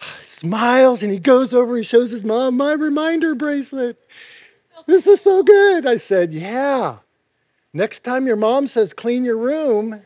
Smiles 0.28 1.02
and 1.02 1.12
he 1.12 1.20
goes 1.20 1.54
over, 1.54 1.76
he 1.76 1.84
shows 1.84 2.10
his 2.10 2.24
mom 2.24 2.56
my 2.56 2.72
reminder 2.72 3.34
bracelet. 3.34 3.98
This 4.86 5.06
is 5.06 5.20
so 5.20 5.42
good. 5.42 5.86
I 5.86 5.96
said, 5.96 6.34
Yeah. 6.34 6.98
Next 7.72 8.04
time 8.04 8.26
your 8.26 8.36
mom 8.36 8.66
says 8.66 8.92
clean 8.92 9.24
your 9.24 9.36
room, 9.36 10.04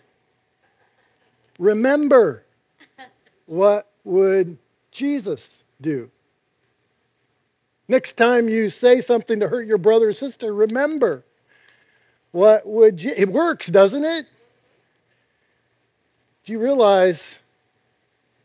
remember 1.59 2.45
what 3.47 3.91
would 4.05 4.59
Jesus 4.91 5.65
do? 5.81 6.11
Next 7.89 8.19
time 8.19 8.51
you 8.51 8.69
say 8.69 9.01
something 9.01 9.41
to 9.41 9.49
hurt 9.49 9.67
your 9.67 9.79
brother 9.79 10.11
or 10.11 10.13
sister, 10.13 10.53
remember 10.53 11.25
what 12.33 12.67
would 12.67 13.03
you, 13.03 13.15
it 13.17 13.31
works, 13.31 13.67
doesn't 13.67 14.05
it? 14.05 14.27
Do 16.45 16.53
you 16.53 16.59
realize 16.59 17.39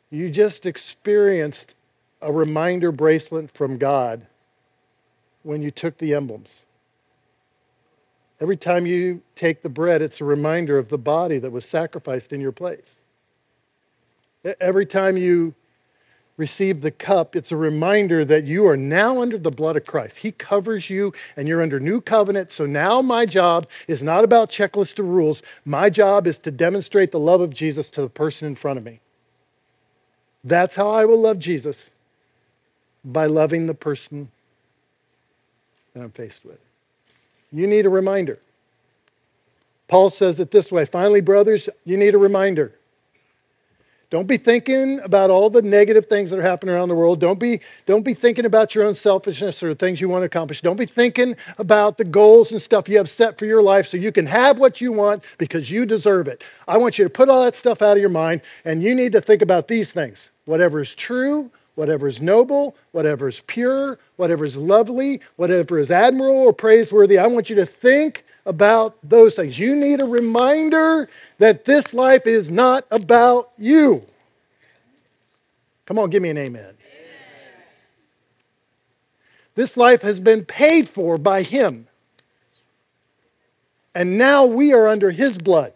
you 0.09 0.29
just 0.29 0.65
experienced 0.65 1.75
a 2.21 2.31
reminder 2.31 2.91
bracelet 2.93 3.51
from 3.51 3.77
God 3.77 4.25
when 5.43 5.61
you 5.61 5.71
took 5.71 5.97
the 5.97 6.13
emblems? 6.13 6.63
Every 8.39 8.57
time 8.57 8.85
you 8.85 9.21
take 9.35 9.61
the 9.61 9.69
bread, 9.69 10.01
it's 10.01 10.21
a 10.21 10.25
reminder 10.25 10.77
of 10.77 10.87
the 10.87 10.97
body 10.97 11.39
that 11.39 11.51
was 11.51 11.65
sacrificed 11.65 12.33
in 12.33 12.41
your 12.41 12.51
place. 12.51 12.95
Every 14.59 14.85
time 14.85 15.17
you 15.17 15.53
receive 16.37 16.81
the 16.81 16.91
cup, 16.91 17.35
it's 17.35 17.51
a 17.51 17.57
reminder 17.57 18.25
that 18.25 18.45
you 18.45 18.67
are 18.67 18.77
now 18.77 19.21
under 19.21 19.37
the 19.37 19.51
blood 19.51 19.77
of 19.77 19.85
Christ. 19.85 20.17
He 20.17 20.31
covers 20.31 20.89
you 20.89 21.13
and 21.37 21.47
you're 21.47 21.61
under 21.61 21.79
new 21.79 22.01
covenant. 22.01 22.51
So 22.51 22.65
now 22.65 23.01
my 23.01 23.25
job 23.25 23.67
is 23.87 24.01
not 24.01 24.23
about 24.23 24.49
checklist 24.49 24.99
of 24.99 25.07
rules. 25.07 25.43
My 25.65 25.89
job 25.89 26.25
is 26.25 26.39
to 26.39 26.51
demonstrate 26.51 27.11
the 27.11 27.19
love 27.19 27.41
of 27.41 27.51
Jesus 27.51 27.91
to 27.91 28.01
the 28.01 28.09
person 28.09 28.47
in 28.47 28.55
front 28.55 28.79
of 28.79 28.83
me. 28.83 28.99
That's 30.43 30.75
how 30.75 30.89
I 30.89 31.05
will 31.05 31.19
love 31.19 31.39
Jesus 31.39 31.91
by 33.05 33.27
loving 33.27 33.67
the 33.67 33.73
person 33.73 34.29
that 35.93 36.01
I'm 36.01 36.11
faced 36.11 36.43
with. 36.43 36.59
You 37.51 37.67
need 37.67 37.85
a 37.85 37.89
reminder. 37.89 38.39
Paul 39.87 40.09
says 40.09 40.39
it 40.39 40.49
this 40.49 40.71
way 40.71 40.85
finally, 40.85 41.21
brothers, 41.21 41.69
you 41.85 41.97
need 41.97 42.15
a 42.15 42.17
reminder. 42.17 42.73
Don't 44.13 44.27
be 44.27 44.37
thinking 44.37 44.99
about 44.99 45.31
all 45.31 45.49
the 45.49 45.63
negative 45.63 46.05
things 46.05 46.29
that 46.29 46.37
are 46.37 46.43
happening 46.43 46.75
around 46.75 46.87
the 46.87 46.93
world. 46.93 47.19
Don't 47.19 47.39
be, 47.39 47.59
don't 47.87 48.03
be 48.03 48.13
thinking 48.13 48.45
about 48.45 48.75
your 48.75 48.83
own 48.83 48.93
selfishness 48.93 49.63
or 49.63 49.69
the 49.69 49.75
things 49.75 49.99
you 49.99 50.07
want 50.07 50.21
to 50.21 50.27
accomplish. 50.27 50.61
Don't 50.61 50.77
be 50.77 50.85
thinking 50.85 51.35
about 51.57 51.97
the 51.97 52.03
goals 52.03 52.51
and 52.51 52.61
stuff 52.61 52.87
you 52.87 52.95
have 52.97 53.09
set 53.09 53.39
for 53.39 53.47
your 53.47 53.63
life 53.63 53.87
so 53.87 53.97
you 53.97 54.11
can 54.11 54.27
have 54.27 54.59
what 54.59 54.79
you 54.79 54.91
want 54.91 55.23
because 55.39 55.71
you 55.71 55.87
deserve 55.87 56.27
it. 56.27 56.43
I 56.67 56.77
want 56.77 56.99
you 56.99 57.05
to 57.05 57.09
put 57.09 57.27
all 57.27 57.43
that 57.43 57.55
stuff 57.55 57.81
out 57.81 57.97
of 57.97 58.01
your 58.01 58.09
mind 58.09 58.41
and 58.65 58.83
you 58.83 58.93
need 58.93 59.13
to 59.13 59.19
think 59.19 59.41
about 59.41 59.67
these 59.67 59.91
things 59.91 60.29
whatever 60.45 60.79
is 60.79 60.93
true, 60.93 61.49
whatever 61.75 62.07
is 62.07 62.21
noble, 62.21 62.75
whatever 62.91 63.27
is 63.27 63.41
pure, 63.47 63.97
whatever 64.15 64.45
is 64.45 64.55
lovely, 64.55 65.21
whatever 65.35 65.79
is 65.79 65.91
admirable 65.91 66.41
or 66.41 66.53
praiseworthy. 66.53 67.17
I 67.17 67.27
want 67.27 67.49
you 67.49 67.55
to 67.57 67.65
think 67.65 68.25
about 68.45 68.97
those 69.03 69.35
things. 69.35 69.57
You 69.57 69.75
need 69.75 70.01
a 70.01 70.05
reminder 70.05 71.09
that 71.39 71.65
this 71.65 71.93
life 71.93 72.27
is 72.27 72.51
not 72.51 72.85
about 72.91 73.51
you. 73.57 74.03
Come 75.85 75.99
on, 75.99 76.09
give 76.09 76.21
me 76.21 76.29
an 76.29 76.37
amen. 76.37 76.61
amen. 76.61 76.75
This 79.55 79.77
life 79.77 80.01
has 80.01 80.19
been 80.19 80.45
paid 80.45 80.87
for 80.87 81.17
by 81.17 81.41
Him. 81.41 81.87
And 83.95 84.17
now 84.17 84.45
we 84.45 84.73
are 84.73 84.87
under 84.87 85.11
His 85.11 85.37
blood. 85.37 85.73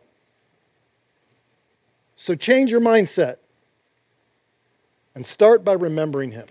So 2.15 2.36
change 2.36 2.71
your 2.71 2.81
mindset 2.81 3.38
and 5.17 5.25
start 5.25 5.65
by 5.65 5.73
remembering 5.73 6.30
Him. 6.30 6.45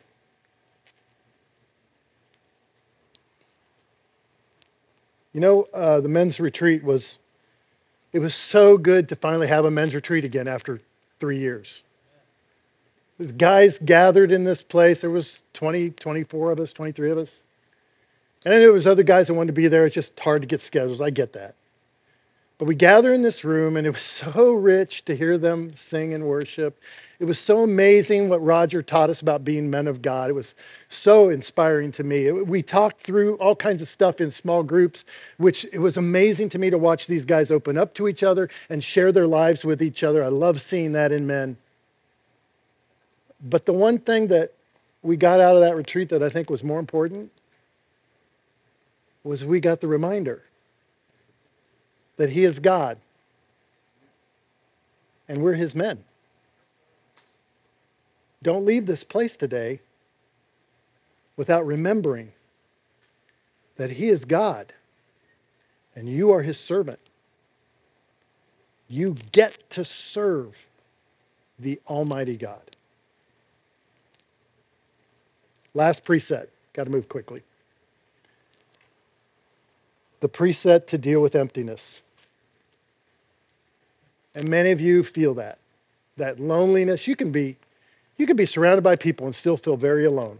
You 5.32 5.40
know, 5.40 5.66
uh, 5.72 6.00
the 6.00 6.08
men's 6.08 6.40
retreat 6.40 6.82
was, 6.82 7.20
it 8.12 8.18
was 8.18 8.34
so 8.34 8.76
good 8.76 9.08
to 9.10 9.14
finally 9.14 9.46
have 9.46 9.66
a 9.66 9.70
men's 9.70 9.94
retreat 9.94 10.24
again 10.24 10.48
after 10.48 10.80
three 11.20 11.38
years. 11.38 11.84
The 13.20 13.26
guys 13.26 13.78
gathered 13.78 14.32
in 14.32 14.42
this 14.42 14.62
place. 14.62 15.00
There 15.00 15.10
was 15.10 15.44
20, 15.52 15.90
24 15.90 16.50
of 16.50 16.58
us, 16.58 16.72
23 16.72 17.12
of 17.12 17.18
us. 17.18 17.44
And 18.44 18.52
then 18.52 18.60
there 18.60 18.72
was 18.72 18.88
other 18.88 19.04
guys 19.04 19.28
that 19.28 19.34
wanted 19.34 19.54
to 19.54 19.60
be 19.60 19.68
there. 19.68 19.86
It's 19.86 19.94
just 19.94 20.18
hard 20.18 20.42
to 20.42 20.48
get 20.48 20.60
schedules. 20.60 21.00
I 21.00 21.10
get 21.10 21.34
that. 21.34 21.54
But 22.58 22.64
we 22.64 22.74
gather 22.74 23.12
in 23.12 23.22
this 23.22 23.44
room, 23.44 23.76
and 23.76 23.86
it 23.86 23.90
was 23.90 24.02
so 24.02 24.52
rich 24.52 25.04
to 25.04 25.14
hear 25.14 25.36
them 25.36 25.74
sing 25.74 26.14
and 26.14 26.24
worship. 26.24 26.80
It 27.18 27.26
was 27.26 27.38
so 27.38 27.62
amazing 27.62 28.28
what 28.28 28.42
Roger 28.42 28.82
taught 28.82 29.10
us 29.10 29.20
about 29.20 29.44
being 29.44 29.68
men 29.68 29.86
of 29.86 30.00
God. 30.00 30.30
It 30.30 30.34
was 30.34 30.54
so 30.88 31.28
inspiring 31.28 31.92
to 31.92 32.04
me. 32.04 32.30
We 32.32 32.62
talked 32.62 33.02
through 33.02 33.36
all 33.36 33.56
kinds 33.56 33.82
of 33.82 33.88
stuff 33.88 34.22
in 34.22 34.30
small 34.30 34.62
groups, 34.62 35.04
which 35.36 35.66
it 35.70 35.78
was 35.78 35.98
amazing 35.98 36.48
to 36.50 36.58
me 36.58 36.70
to 36.70 36.78
watch 36.78 37.06
these 37.06 37.26
guys 37.26 37.50
open 37.50 37.76
up 37.76 37.92
to 37.94 38.08
each 38.08 38.22
other 38.22 38.48
and 38.70 38.82
share 38.82 39.12
their 39.12 39.26
lives 39.26 39.62
with 39.62 39.82
each 39.82 40.02
other. 40.02 40.24
I 40.24 40.28
love 40.28 40.60
seeing 40.60 40.92
that 40.92 41.12
in 41.12 41.26
men. 41.26 41.58
But 43.42 43.66
the 43.66 43.74
one 43.74 43.98
thing 43.98 44.28
that 44.28 44.52
we 45.02 45.16
got 45.16 45.40
out 45.40 45.56
of 45.56 45.60
that 45.60 45.76
retreat 45.76 46.08
that 46.08 46.22
I 46.22 46.30
think 46.30 46.48
was 46.48 46.64
more 46.64 46.80
important 46.80 47.30
was 49.24 49.44
we 49.44 49.60
got 49.60 49.82
the 49.82 49.88
reminder 49.88 50.42
that 52.16 52.30
He 52.30 52.44
is 52.44 52.58
God 52.58 52.98
and 55.28 55.42
we're 55.42 55.54
His 55.54 55.74
men. 55.74 56.04
Don't 58.42 58.64
leave 58.64 58.86
this 58.86 59.04
place 59.04 59.36
today 59.36 59.80
without 61.36 61.66
remembering 61.66 62.32
that 63.76 63.90
He 63.90 64.08
is 64.08 64.24
God 64.24 64.72
and 65.94 66.08
you 66.08 66.32
are 66.32 66.42
His 66.42 66.58
servant. 66.58 66.98
You 68.88 69.16
get 69.32 69.68
to 69.70 69.84
serve 69.84 70.56
the 71.58 71.80
Almighty 71.88 72.36
God. 72.36 72.60
Last 75.74 76.04
preset. 76.04 76.46
Got 76.72 76.84
to 76.84 76.90
move 76.90 77.08
quickly. 77.08 77.42
The 80.20 80.28
preset 80.28 80.86
to 80.86 80.98
deal 80.98 81.20
with 81.20 81.34
emptiness. 81.34 82.02
And 84.36 84.48
many 84.48 84.70
of 84.70 84.80
you 84.80 85.02
feel 85.02 85.34
that. 85.34 85.58
That 86.18 86.38
loneliness. 86.38 87.08
You 87.08 87.16
can 87.16 87.32
be 87.32 87.56
you 88.18 88.26
can 88.26 88.36
be 88.36 88.46
surrounded 88.46 88.82
by 88.82 88.96
people 88.96 89.26
and 89.26 89.34
still 89.34 89.56
feel 89.56 89.76
very 89.76 90.04
alone. 90.04 90.38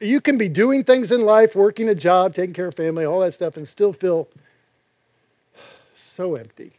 You 0.00 0.20
can 0.20 0.36
be 0.36 0.48
doing 0.48 0.84
things 0.84 1.12
in 1.12 1.24
life, 1.24 1.54
working 1.54 1.88
a 1.88 1.94
job, 1.94 2.34
taking 2.34 2.54
care 2.54 2.66
of 2.66 2.74
family, 2.74 3.04
all 3.04 3.20
that 3.20 3.34
stuff, 3.34 3.56
and 3.56 3.66
still 3.66 3.92
feel 3.92 4.28
so 5.96 6.34
empty. 6.34 6.72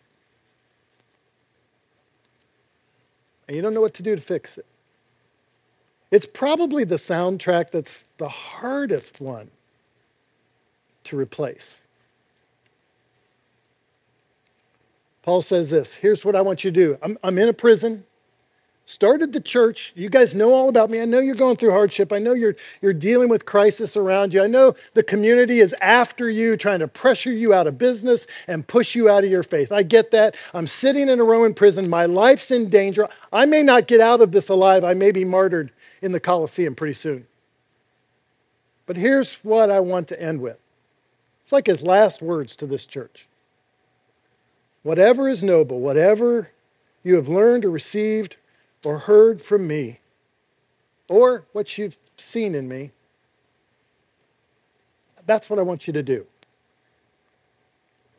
And 3.48 3.56
you 3.56 3.62
don't 3.62 3.74
know 3.74 3.82
what 3.82 3.96
to 3.96 4.04
do 4.04 4.16
to 4.16 4.22
fix 4.22 4.58
it. 4.58 4.66
It's 6.12 6.26
probably 6.26 6.84
the 6.84 6.98
soundtrack 6.98 7.72
that's 7.72 8.04
the 8.18 8.30
hardest 8.30 9.22
one 9.22 9.50
to 11.06 11.18
replace. 11.18 11.80
Paul 15.30 15.44
says 15.44 15.70
this 15.70 15.94
here's 15.94 16.26
what 16.26 16.36
I 16.36 16.42
want 16.42 16.64
you 16.64 16.72
to 16.72 16.76
do 16.76 16.98
I'm, 17.04 17.16
I'm 17.24 17.38
in 17.38 17.50
a 17.50 17.54
prison 17.54 18.04
started 18.88 19.32
the 19.32 19.40
church. 19.40 19.94
You 19.96 20.10
guys 20.10 20.34
know 20.34 20.52
all 20.52 20.70
about 20.70 20.90
me. 20.90 21.00
I 21.00 21.06
know 21.06 21.20
you're 21.20 21.36
going 21.36 21.56
through 21.56 21.70
hardship. 21.70 22.12
I 22.12 22.18
know 22.18 22.34
you're, 22.34 22.56
you're 22.82 22.92
dealing 22.92 23.30
with 23.30 23.46
crisis 23.46 23.96
around 23.96 24.34
you. 24.34 24.42
I 24.42 24.48
know 24.48 24.74
the 24.96 25.04
community 25.04 25.60
is 25.60 25.76
after 25.82 26.32
you, 26.32 26.58
trying 26.58 26.80
to 26.80 26.88
pressure 26.88 27.32
you 27.32 27.54
out 27.54 27.68
of 27.68 27.78
business 27.78 28.26
and 28.48 28.66
push 28.66 28.96
you 28.96 29.08
out 29.08 29.24
of 29.24 29.30
your 29.30 29.44
faith. 29.44 29.72
I 29.72 29.84
get 29.84 30.10
that. 30.10 30.34
I'm 30.56 30.66
sitting 30.66 31.08
in 31.08 31.20
a 31.20 31.24
Roman 31.24 31.54
prison. 31.54 31.88
My 31.88 32.08
life's 32.08 32.50
in 32.50 32.68
danger. 32.68 33.08
I 33.32 33.46
may 33.46 33.62
not 33.62 33.86
get 33.86 34.02
out 34.02 34.22
of 34.22 34.32
this 34.32 34.50
alive. 34.50 34.84
I 34.84 34.96
may 34.96 35.12
be 35.12 35.24
martyred 35.26 35.72
in 36.02 36.12
the 36.12 36.20
Colosseum 36.20 36.74
pretty 36.74 36.96
soon. 36.96 37.28
But 38.88 38.98
here's 38.98 39.34
what 39.44 39.70
I 39.70 39.80
want 39.80 40.08
to 40.08 40.20
end 40.20 40.42
with 40.42 40.58
it's 41.44 41.52
like 41.52 41.68
his 41.68 41.84
last 41.84 42.24
words 42.24 42.56
to 42.56 42.66
this 42.66 42.88
church. 42.88 43.28
Whatever 44.84 45.28
is 45.28 45.44
noble, 45.44 45.80
whatever 45.80 46.50
you 47.04 47.16
have 47.16 47.28
learned 47.28 47.66
or 47.66 47.72
received 47.72 48.38
or 48.84 49.00
heard 49.00 49.42
from 49.42 49.68
me, 49.68 50.00
or 51.08 51.46
what 51.52 51.78
you've 51.78 51.98
seen 52.18 52.56
in 52.56 52.68
me, 52.68 52.92
that's 55.26 55.50
what 55.50 55.60
I 55.60 55.64
want 55.64 55.86
you 55.88 55.94
to 55.94 56.04
do. 56.04 56.26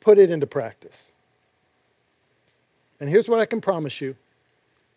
Put 0.00 0.18
it 0.18 0.30
into 0.30 0.46
practice. 0.46 1.08
And 3.00 3.08
here's 3.08 3.28
what 3.28 3.40
I 3.40 3.46
can 3.46 3.60
promise 3.60 4.00
you 4.00 4.16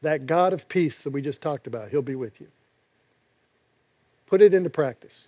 that 0.02 0.26
God 0.26 0.52
of 0.52 0.67
peace 0.67 1.02
that 1.04 1.12
we 1.12 1.21
just 1.21 1.41
talked 1.41 1.65
about, 1.65 1.89
He'll 1.89 2.02
be 2.02 2.15
with 2.15 2.41
you. 2.41 2.47
Put 4.28 4.41
it 4.41 4.54
into 4.54 4.69
practice. 4.69 5.28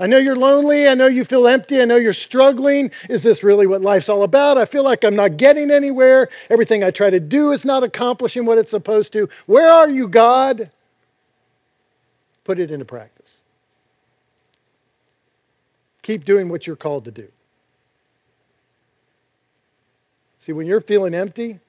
I 0.00 0.06
know 0.06 0.18
you're 0.18 0.36
lonely. 0.36 0.88
I 0.88 0.94
know 0.94 1.06
you 1.06 1.24
feel 1.24 1.48
empty. 1.48 1.80
I 1.80 1.84
know 1.84 1.96
you're 1.96 2.12
struggling. 2.12 2.90
Is 3.08 3.22
this 3.22 3.42
really 3.42 3.66
what 3.66 3.82
life's 3.82 4.08
all 4.08 4.22
about? 4.22 4.58
I 4.58 4.64
feel 4.64 4.84
like 4.84 5.04
I'm 5.04 5.16
not 5.16 5.36
getting 5.36 5.70
anywhere. 5.70 6.28
Everything 6.50 6.84
I 6.84 6.90
try 6.90 7.10
to 7.10 7.20
do 7.20 7.52
is 7.52 7.64
not 7.64 7.82
accomplishing 7.82 8.44
what 8.44 8.58
it's 8.58 8.70
supposed 8.70 9.12
to. 9.14 9.28
Where 9.46 9.70
are 9.70 9.88
you, 9.88 10.08
God? 10.08 10.70
Put 12.44 12.58
it 12.58 12.70
into 12.70 12.84
practice. 12.84 13.30
Keep 16.02 16.24
doing 16.24 16.48
what 16.48 16.66
you're 16.66 16.76
called 16.76 17.04
to 17.04 17.10
do. 17.10 17.28
See, 20.40 20.52
when 20.52 20.66
you're 20.66 20.80
feeling 20.80 21.12
empty, 21.12 21.60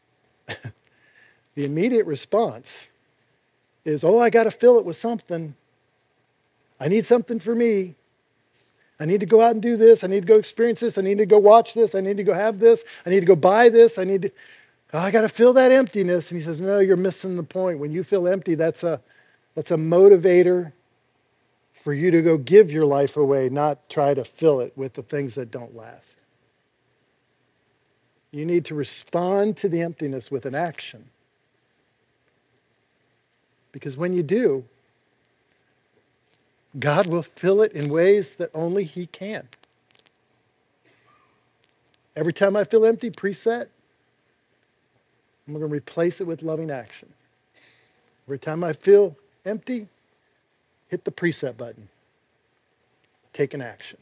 the 0.46 1.64
immediate 1.64 2.06
response 2.06 2.86
is, 3.84 4.04
oh, 4.04 4.18
I 4.18 4.30
got 4.30 4.44
to 4.44 4.50
fill 4.50 4.78
it 4.78 4.86
with 4.86 4.96
something. 4.96 5.54
I 6.80 6.88
need 6.88 7.06
something 7.06 7.40
for 7.40 7.54
me. 7.54 7.96
I 9.00 9.04
need 9.04 9.20
to 9.20 9.26
go 9.26 9.40
out 9.40 9.52
and 9.52 9.62
do 9.62 9.76
this. 9.76 10.02
I 10.02 10.08
need 10.08 10.26
to 10.26 10.32
go 10.32 10.38
experience 10.38 10.80
this. 10.80 10.98
I 10.98 11.02
need 11.02 11.18
to 11.18 11.26
go 11.26 11.38
watch 11.38 11.74
this. 11.74 11.94
I 11.94 12.00
need 12.00 12.16
to 12.16 12.24
go 12.24 12.34
have 12.34 12.58
this. 12.58 12.84
I 13.06 13.10
need 13.10 13.20
to 13.20 13.26
go 13.26 13.36
buy 13.36 13.68
this. 13.68 13.98
I 13.98 14.04
need 14.04 14.22
to, 14.22 14.30
oh, 14.92 14.98
I 14.98 15.10
got 15.10 15.20
to 15.22 15.28
fill 15.28 15.52
that 15.54 15.70
emptiness. 15.70 16.30
And 16.30 16.40
he 16.40 16.44
says, 16.44 16.60
No, 16.60 16.78
you're 16.80 16.96
missing 16.96 17.36
the 17.36 17.42
point. 17.44 17.78
When 17.78 17.92
you 17.92 18.02
feel 18.02 18.26
empty, 18.26 18.54
that's 18.56 18.82
a, 18.82 19.00
that's 19.54 19.70
a 19.70 19.76
motivator 19.76 20.72
for 21.72 21.92
you 21.92 22.10
to 22.10 22.22
go 22.22 22.36
give 22.36 22.72
your 22.72 22.86
life 22.86 23.16
away, 23.16 23.48
not 23.48 23.88
try 23.88 24.14
to 24.14 24.24
fill 24.24 24.60
it 24.60 24.72
with 24.76 24.94
the 24.94 25.02
things 25.02 25.36
that 25.36 25.50
don't 25.50 25.76
last. 25.76 26.16
You 28.30 28.44
need 28.44 28.66
to 28.66 28.74
respond 28.74 29.56
to 29.58 29.68
the 29.68 29.80
emptiness 29.80 30.30
with 30.30 30.44
an 30.44 30.54
action. 30.54 31.08
Because 33.72 33.96
when 33.96 34.12
you 34.12 34.22
do, 34.22 34.64
God 36.78 37.06
will 37.06 37.22
fill 37.22 37.62
it 37.62 37.72
in 37.72 37.88
ways 37.88 38.34
that 38.36 38.50
only 38.54 38.84
He 38.84 39.06
can. 39.06 39.48
Every 42.16 42.32
time 42.32 42.56
I 42.56 42.64
feel 42.64 42.84
empty, 42.84 43.10
preset, 43.10 43.68
I'm 45.46 45.54
going 45.54 45.60
to 45.60 45.66
replace 45.66 46.20
it 46.20 46.26
with 46.26 46.42
loving 46.42 46.70
action. 46.70 47.08
Every 48.26 48.38
time 48.38 48.62
I 48.64 48.72
feel 48.72 49.16
empty, 49.46 49.88
hit 50.88 51.04
the 51.04 51.10
preset 51.10 51.56
button. 51.56 51.88
Take 53.32 53.54
an 53.54 53.62
action. 53.62 53.98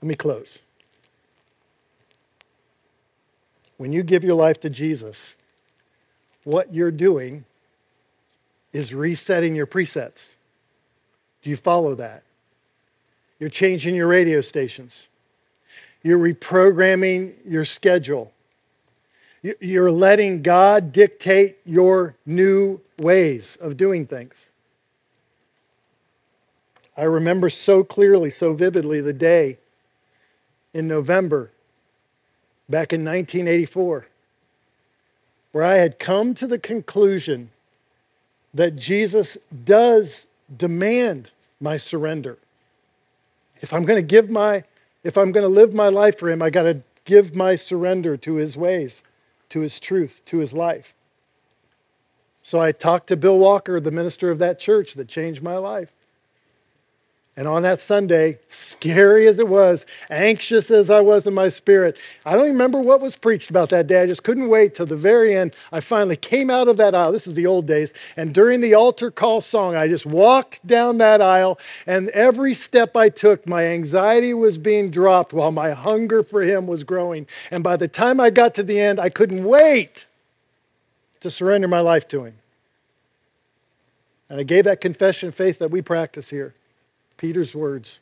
Let 0.00 0.08
me 0.08 0.14
close. 0.14 0.58
When 3.76 3.92
you 3.92 4.02
give 4.02 4.24
your 4.24 4.34
life 4.34 4.58
to 4.60 4.70
Jesus, 4.70 5.36
what 6.48 6.74
you're 6.74 6.90
doing 6.90 7.44
is 8.72 8.94
resetting 8.94 9.54
your 9.54 9.66
presets. 9.66 10.30
Do 11.42 11.50
you 11.50 11.56
follow 11.56 11.94
that? 11.96 12.22
You're 13.38 13.50
changing 13.50 13.94
your 13.94 14.06
radio 14.06 14.40
stations. 14.40 15.08
You're 16.02 16.18
reprogramming 16.18 17.34
your 17.46 17.66
schedule. 17.66 18.32
You're 19.60 19.90
letting 19.90 20.40
God 20.40 20.90
dictate 20.90 21.58
your 21.66 22.16
new 22.24 22.80
ways 22.98 23.58
of 23.60 23.76
doing 23.76 24.06
things. 24.06 24.46
I 26.96 27.02
remember 27.02 27.50
so 27.50 27.84
clearly, 27.84 28.30
so 28.30 28.54
vividly 28.54 29.02
the 29.02 29.12
day 29.12 29.58
in 30.72 30.88
November 30.88 31.50
back 32.70 32.94
in 32.94 33.04
1984 33.04 34.06
where 35.58 35.66
I 35.66 35.78
had 35.78 35.98
come 35.98 36.34
to 36.34 36.46
the 36.46 36.60
conclusion 36.60 37.50
that 38.54 38.76
Jesus 38.76 39.36
does 39.64 40.28
demand 40.56 41.32
my 41.60 41.76
surrender. 41.76 42.38
If 43.60 43.72
I'm 43.72 43.84
going 43.84 43.96
to 43.96 44.06
give 44.06 44.30
my 44.30 44.62
if 45.02 45.18
I'm 45.18 45.32
going 45.32 45.42
to 45.42 45.48
live 45.48 45.74
my 45.74 45.88
life 45.88 46.16
for 46.16 46.30
him, 46.30 46.42
I 46.42 46.50
got 46.50 46.62
to 46.62 46.80
give 47.04 47.34
my 47.34 47.56
surrender 47.56 48.16
to 48.18 48.34
his 48.34 48.56
ways, 48.56 49.02
to 49.48 49.58
his 49.58 49.80
truth, 49.80 50.22
to 50.26 50.38
his 50.38 50.52
life. 50.52 50.94
So 52.44 52.60
I 52.60 52.70
talked 52.70 53.08
to 53.08 53.16
Bill 53.16 53.40
Walker, 53.40 53.80
the 53.80 53.90
minister 53.90 54.30
of 54.30 54.38
that 54.38 54.60
church 54.60 54.94
that 54.94 55.08
changed 55.08 55.42
my 55.42 55.56
life. 55.56 55.92
And 57.38 57.46
on 57.46 57.62
that 57.62 57.80
Sunday, 57.80 58.40
scary 58.48 59.28
as 59.28 59.38
it 59.38 59.46
was, 59.46 59.86
anxious 60.10 60.72
as 60.72 60.90
I 60.90 61.00
was 61.00 61.24
in 61.24 61.34
my 61.34 61.48
spirit, 61.48 61.96
I 62.26 62.34
don't 62.34 62.48
remember 62.48 62.80
what 62.80 63.00
was 63.00 63.14
preached 63.14 63.48
about 63.48 63.68
that 63.68 63.86
day. 63.86 64.02
I 64.02 64.06
just 64.06 64.24
couldn't 64.24 64.48
wait 64.48 64.74
till 64.74 64.86
the 64.86 64.96
very 64.96 65.36
end. 65.36 65.54
I 65.70 65.78
finally 65.78 66.16
came 66.16 66.50
out 66.50 66.66
of 66.66 66.78
that 66.78 66.96
aisle. 66.96 67.12
This 67.12 67.28
is 67.28 67.34
the 67.34 67.46
old 67.46 67.64
days. 67.64 67.92
And 68.16 68.34
during 68.34 68.60
the 68.60 68.74
altar 68.74 69.12
call 69.12 69.40
song, 69.40 69.76
I 69.76 69.86
just 69.86 70.04
walked 70.04 70.66
down 70.66 70.98
that 70.98 71.22
aisle. 71.22 71.60
And 71.86 72.08
every 72.08 72.54
step 72.54 72.96
I 72.96 73.08
took, 73.08 73.46
my 73.46 73.66
anxiety 73.66 74.34
was 74.34 74.58
being 74.58 74.90
dropped 74.90 75.32
while 75.32 75.52
my 75.52 75.70
hunger 75.70 76.24
for 76.24 76.42
Him 76.42 76.66
was 76.66 76.82
growing. 76.82 77.24
And 77.52 77.62
by 77.62 77.76
the 77.76 77.86
time 77.86 78.18
I 78.18 78.30
got 78.30 78.56
to 78.56 78.64
the 78.64 78.80
end, 78.80 78.98
I 78.98 79.10
couldn't 79.10 79.44
wait 79.44 80.06
to 81.20 81.30
surrender 81.30 81.68
my 81.68 81.82
life 81.82 82.08
to 82.08 82.24
Him. 82.24 82.34
And 84.28 84.40
I 84.40 84.42
gave 84.42 84.64
that 84.64 84.80
confession 84.80 85.28
of 85.28 85.36
faith 85.36 85.60
that 85.60 85.70
we 85.70 85.82
practice 85.82 86.30
here. 86.30 86.56
Peter's 87.18 87.54
words, 87.54 88.00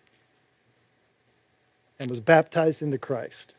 and 1.99 2.09
was 2.09 2.21
baptized 2.21 2.83
into 2.83 2.99
Christ. 2.99 3.55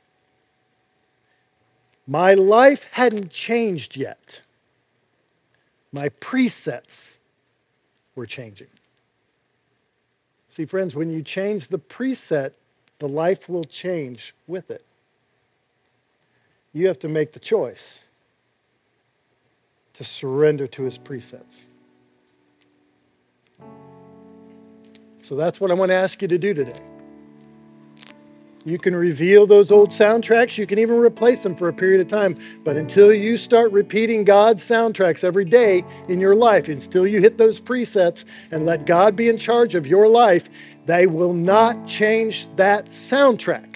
My 2.07 2.35
life 2.35 2.85
hadn't 2.91 3.29
changed 3.29 3.97
yet. 3.97 4.39
My 5.91 6.09
presets 6.09 7.17
were 8.15 8.25
changing. 8.25 8.67
See, 10.49 10.65
friends, 10.65 10.95
when 10.95 11.09
you 11.09 11.21
change 11.21 11.67
the 11.67 11.79
preset, 11.79 12.51
the 12.99 13.07
life 13.09 13.49
will 13.49 13.65
change 13.65 14.33
with 14.47 14.71
it. 14.71 14.83
You 16.73 16.87
have 16.87 16.99
to 16.99 17.09
make 17.09 17.33
the 17.33 17.39
choice 17.39 17.99
to 19.93 20.03
surrender 20.03 20.67
to 20.67 20.83
his 20.83 20.97
presets. 20.97 21.61
So 25.27 25.35
that's 25.35 25.59
what 25.59 25.71
I 25.71 25.73
want 25.73 25.89
to 25.89 25.95
ask 25.95 26.21
you 26.21 26.29
to 26.29 26.37
do 26.37 26.53
today. 26.53 26.79
You 28.63 28.79
can 28.79 28.95
reveal 28.95 29.45
those 29.45 29.71
old 29.71 29.89
soundtracks. 29.89 30.57
You 30.57 30.65
can 30.65 30.79
even 30.79 30.99
replace 30.99 31.43
them 31.43 31.53
for 31.53 31.67
a 31.67 31.73
period 31.73 31.99
of 31.99 32.07
time. 32.07 32.37
But 32.63 32.77
until 32.77 33.11
you 33.11 33.35
start 33.35 33.69
repeating 33.73 34.23
God's 34.23 34.63
soundtracks 34.63 35.25
every 35.25 35.43
day 35.43 35.83
in 36.07 36.21
your 36.21 36.33
life, 36.33 36.69
until 36.69 37.05
you 37.05 37.19
hit 37.19 37.37
those 37.37 37.59
presets 37.59 38.23
and 38.51 38.65
let 38.65 38.85
God 38.85 39.17
be 39.17 39.27
in 39.27 39.37
charge 39.37 39.75
of 39.75 39.85
your 39.85 40.07
life, 40.07 40.47
they 40.85 41.07
will 41.07 41.33
not 41.33 41.85
change 41.85 42.47
that 42.55 42.85
soundtrack. 42.85 43.75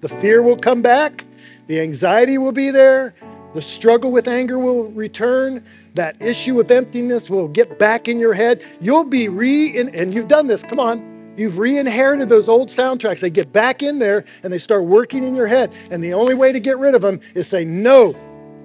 The 0.00 0.08
fear 0.08 0.42
will 0.42 0.56
come 0.56 0.82
back, 0.82 1.24
the 1.68 1.80
anxiety 1.80 2.38
will 2.38 2.50
be 2.50 2.70
there, 2.70 3.14
the 3.54 3.62
struggle 3.62 4.10
with 4.10 4.26
anger 4.26 4.58
will 4.58 4.90
return, 4.90 5.64
that 5.94 6.20
issue 6.20 6.60
of 6.60 6.70
emptiness 6.70 7.28
will 7.28 7.48
get 7.48 7.78
back 7.78 8.08
in 8.08 8.18
your 8.18 8.32
head. 8.32 8.64
You'll 8.80 9.04
be 9.04 9.28
re, 9.28 9.78
and 9.78 10.14
you've 10.14 10.28
done 10.28 10.46
this, 10.46 10.62
come 10.62 10.80
on. 10.80 11.12
You've 11.36 11.58
re 11.58 11.78
inherited 11.78 12.28
those 12.28 12.48
old 12.48 12.68
soundtracks. 12.68 13.20
They 13.20 13.30
get 13.30 13.52
back 13.52 13.82
in 13.82 13.98
there 13.98 14.24
and 14.42 14.52
they 14.52 14.58
start 14.58 14.84
working 14.84 15.24
in 15.24 15.34
your 15.34 15.46
head. 15.46 15.72
And 15.90 16.04
the 16.04 16.12
only 16.12 16.34
way 16.34 16.52
to 16.52 16.60
get 16.60 16.78
rid 16.78 16.94
of 16.94 17.02
them 17.02 17.20
is 17.34 17.48
say, 17.48 17.64
No, 17.64 18.14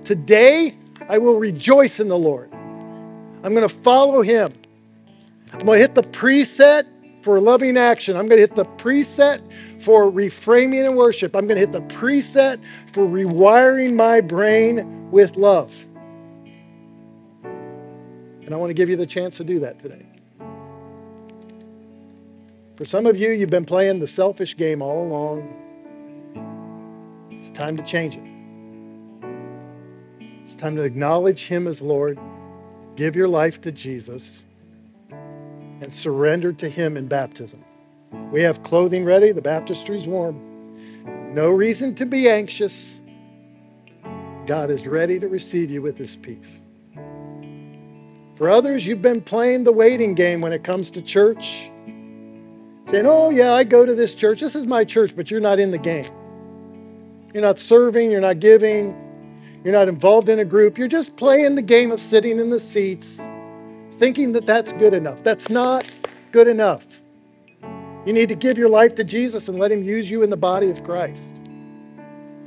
today 0.03 0.77
I 1.07 1.17
will 1.17 1.37
rejoice 1.37 1.99
in 1.99 2.09
the 2.09 2.17
Lord. 2.17 2.49
I'm 3.43 3.53
going 3.53 3.67
to 3.67 3.69
follow 3.69 4.21
Him. 4.21 4.51
I'm 5.53 5.59
going 5.59 5.77
to 5.77 5.81
hit 5.81 5.95
the 5.95 6.03
preset 6.03 6.85
for 7.21 7.39
loving 7.39 7.77
action. 7.77 8.17
I'm 8.17 8.27
going 8.27 8.37
to 8.37 8.41
hit 8.41 8.55
the 8.55 8.65
preset 8.65 9.41
for 9.81 10.11
reframing 10.11 10.85
and 10.85 10.97
worship. 10.97 11.35
I'm 11.35 11.47
going 11.47 11.55
to 11.55 11.61
hit 11.61 11.71
the 11.71 11.81
preset 11.95 12.61
for 12.91 13.05
rewiring 13.05 13.93
my 13.93 14.19
brain 14.19 15.09
with 15.09 15.37
love. 15.37 15.73
And 18.47 18.55
I 18.55 18.57
want 18.57 18.69
to 18.69 18.73
give 18.73 18.89
you 18.89 18.95
the 18.95 19.05
chance 19.05 19.35
to 19.37 19.43
do 19.43 19.59
that 19.59 19.77
today. 19.77 20.05
For 22.77 22.85
some 22.85 23.05
of 23.05 23.17
you, 23.17 23.31
you've 23.31 23.49
been 23.49 23.65
playing 23.65 23.99
the 23.99 24.07
selfish 24.07 24.55
game 24.55 24.81
all 24.81 25.03
along. 25.03 25.53
It's 27.29 27.49
time 27.49 27.75
to 27.75 27.83
change 27.83 28.15
it. 28.15 28.23
It's 30.45 30.55
time 30.55 30.77
to 30.77 30.83
acknowledge 30.83 31.47
Him 31.47 31.67
as 31.67 31.81
Lord, 31.81 32.17
give 32.95 33.17
your 33.17 33.27
life 33.27 33.59
to 33.63 33.71
Jesus, 33.73 34.43
and 35.09 35.91
surrender 35.91 36.53
to 36.53 36.69
Him 36.69 36.95
in 36.95 37.09
baptism. 37.09 37.61
We 38.31 38.41
have 38.43 38.63
clothing 38.63 39.03
ready, 39.03 39.33
the 39.33 39.41
baptistry's 39.41 40.05
warm. 40.05 40.39
No 41.35 41.49
reason 41.49 41.95
to 41.95 42.05
be 42.05 42.29
anxious. 42.29 43.01
God 44.45 44.71
is 44.71 44.87
ready 44.87 45.19
to 45.19 45.27
receive 45.27 45.69
you 45.69 45.81
with 45.81 45.97
His 45.97 46.15
peace. 46.15 46.61
For 48.37 48.51
others, 48.51 48.85
you've 48.85 49.01
been 49.01 49.21
playing 49.21 49.63
the 49.63 49.71
waiting 49.71 50.13
game 50.13 50.41
when 50.41 50.53
it 50.53 50.63
comes 50.63 50.91
to 50.91 51.01
church. 51.01 51.71
Saying, 52.91 53.07
oh, 53.07 53.31
yeah, 53.31 53.53
I 53.53 53.63
go 53.63 53.83
to 53.83 53.95
this 53.95 54.13
church. 54.13 54.41
This 54.41 54.55
is 54.55 54.67
my 54.67 54.85
church, 54.85 55.15
but 55.15 55.31
you're 55.31 55.41
not 55.41 55.59
in 55.59 55.71
the 55.71 55.79
game. 55.79 56.05
You're 57.33 57.41
not 57.41 57.57
serving, 57.57 58.11
you're 58.11 58.21
not 58.21 58.39
giving, 58.39 58.95
you're 59.63 59.73
not 59.73 59.89
involved 59.89 60.29
in 60.29 60.37
a 60.37 60.45
group. 60.45 60.77
You're 60.77 60.87
just 60.87 61.15
playing 61.15 61.55
the 61.55 61.63
game 61.63 61.91
of 61.91 61.99
sitting 61.99 62.39
in 62.39 62.51
the 62.51 62.59
seats, 62.59 63.19
thinking 63.97 64.33
that 64.33 64.45
that's 64.45 64.71
good 64.73 64.93
enough. 64.93 65.23
That's 65.23 65.49
not 65.49 65.83
good 66.31 66.47
enough. 66.47 66.85
You 68.05 68.13
need 68.13 68.29
to 68.29 68.35
give 68.35 68.55
your 68.55 68.69
life 68.69 68.93
to 68.95 69.03
Jesus 69.03 69.49
and 69.49 69.57
let 69.57 69.71
Him 69.71 69.83
use 69.83 70.11
you 70.11 70.21
in 70.21 70.29
the 70.29 70.37
body 70.37 70.69
of 70.69 70.83
Christ. 70.83 71.35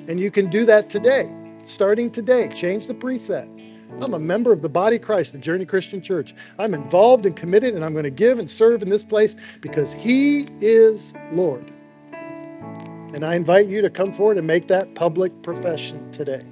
And 0.08 0.20
you 0.20 0.30
can 0.30 0.48
do 0.48 0.64
that 0.66 0.88
today, 0.88 1.28
starting 1.66 2.10
today. 2.10 2.48
Change 2.48 2.86
the 2.86 2.94
preset. 2.94 3.59
I'm 4.00 4.14
a 4.14 4.18
member 4.18 4.52
of 4.52 4.62
the 4.62 4.68
body 4.68 4.98
Christ, 4.98 5.32
the 5.32 5.38
Journey 5.38 5.66
Christian 5.66 6.00
Church. 6.00 6.34
I'm 6.58 6.72
involved 6.72 7.26
and 7.26 7.36
committed, 7.36 7.74
and 7.74 7.84
I'm 7.84 7.92
going 7.92 8.04
to 8.04 8.10
give 8.10 8.38
and 8.38 8.50
serve 8.50 8.82
in 8.82 8.88
this 8.88 9.04
place 9.04 9.36
because 9.60 9.92
He 9.92 10.46
is 10.60 11.12
Lord. 11.32 11.70
And 12.12 13.24
I 13.24 13.34
invite 13.34 13.66
you 13.66 13.82
to 13.82 13.90
come 13.90 14.12
forward 14.12 14.38
and 14.38 14.46
make 14.46 14.68
that 14.68 14.94
public 14.94 15.42
profession 15.42 16.10
today. 16.12 16.46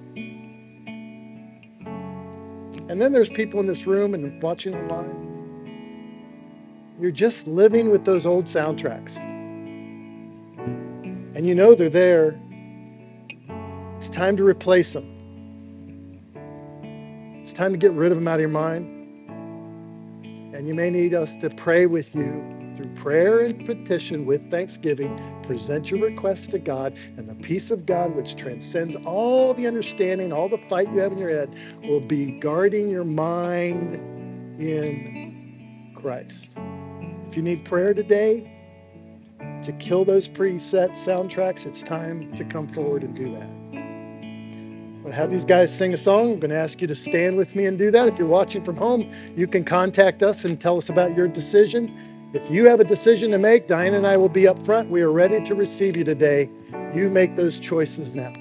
And 2.89 3.01
then 3.01 3.13
there's 3.13 3.29
people 3.29 3.61
in 3.61 3.67
this 3.67 3.87
room 3.87 4.15
and 4.15 4.43
watching 4.43 4.75
online. 4.75 5.27
You're 7.01 7.11
just 7.11 7.47
living 7.47 7.91
with 7.91 8.05
those 8.05 8.27
old 8.27 8.47
soundtracks. 8.47 9.17
And 11.37 11.47
you 11.47 11.55
know 11.55 11.75
they're 11.75 11.89
there. 11.89 12.41
It's 13.99 14.09
time 14.09 14.37
to 14.37 14.45
replace 14.45 14.93
them. 14.95 15.18
It's 17.49 17.57
time 17.57 17.73
to 17.73 17.79
get 17.79 17.93
rid 17.93 18.13
of 18.13 18.19
them 18.19 18.29
out 18.29 18.35
of 18.35 18.41
your 18.41 18.51
mind. 18.51 18.85
And 20.55 20.69
you 20.69 20.75
may 20.75 20.91
need 20.91 21.15
us 21.15 21.35
to 21.37 21.49
pray 21.49 21.87
with 21.87 22.15
you 22.15 22.45
through 22.77 22.95
prayer 22.97 23.41
and 23.41 23.65
petition 23.65 24.27
with 24.27 24.51
thanksgiving. 24.51 25.19
Present 25.45 25.91
your 25.91 26.03
requests 26.03 26.47
to 26.49 26.59
God, 26.59 26.95
and 27.17 27.27
the 27.27 27.35
peace 27.37 27.71
of 27.71 27.87
God, 27.87 28.15
which 28.15 28.37
transcends 28.37 28.97
all 28.97 29.55
the 29.55 29.67
understanding, 29.67 30.31
all 30.31 30.51
the 30.51 30.59
fight 30.59 30.93
you 30.93 30.99
have 30.99 31.13
in 31.13 31.17
your 31.17 31.31
head, 31.31 31.57
will 31.85 32.01
be 32.01 32.33
guarding 32.33 32.91
your 32.91 33.05
mind 33.05 33.95
in 34.61 35.95
Christ. 35.97 36.51
If 37.29 37.35
you 37.35 37.43
need 37.43 37.65
prayer 37.65 37.95
today 37.95 38.53
to 39.63 39.73
kill 39.73 40.05
those 40.05 40.29
preset 40.29 40.91
soundtracks, 40.91 41.65
it's 41.65 41.83
time 41.83 42.31
to 42.35 42.45
come 42.45 42.69
forward 42.69 43.05
and 43.05 43.17
do 43.17 43.35
that. 43.37 43.58
Going 45.09 45.17
to 45.17 45.23
have 45.23 45.31
these 45.31 45.47
guys 45.47 45.75
sing 45.75 45.95
a 45.95 45.97
song. 45.97 46.33
I'm 46.33 46.39
going 46.39 46.51
to 46.51 46.57
ask 46.57 46.83
you 46.83 46.87
to 46.87 46.95
stand 46.95 47.39
with 47.39 47.57
me 47.57 47.65
and 47.65 47.79
do 47.79 47.91
that. 47.91 48.09
If 48.09 48.19
you're 48.19 48.29
watching 48.29 48.63
from 48.63 48.77
home, 48.77 49.11
you 49.35 49.47
can 49.47 49.65
contact 49.65 50.23
us 50.23 50.45
and 50.45 50.61
tell 50.61 50.77
us 50.77 50.91
about 50.91 51.17
your 51.17 51.27
decision. 51.27 52.31
If 52.35 52.51
you 52.51 52.67
have 52.67 52.79
a 52.79 52.85
decision 52.85 53.31
to 53.31 53.39
make, 53.39 53.67
Diane 53.67 53.95
and 53.95 54.07
I 54.07 54.19
will 54.19 54.29
be 54.29 54.47
up 54.47 54.63
front. 54.67 54.91
We 54.91 55.01
are 55.01 55.11
ready 55.11 55.43
to 55.45 55.55
receive 55.55 55.97
you 55.97 56.05
today. 56.05 56.51
You 56.95 57.09
make 57.09 57.37
those 57.37 57.59
choices 57.59 58.15
now. 58.15 58.35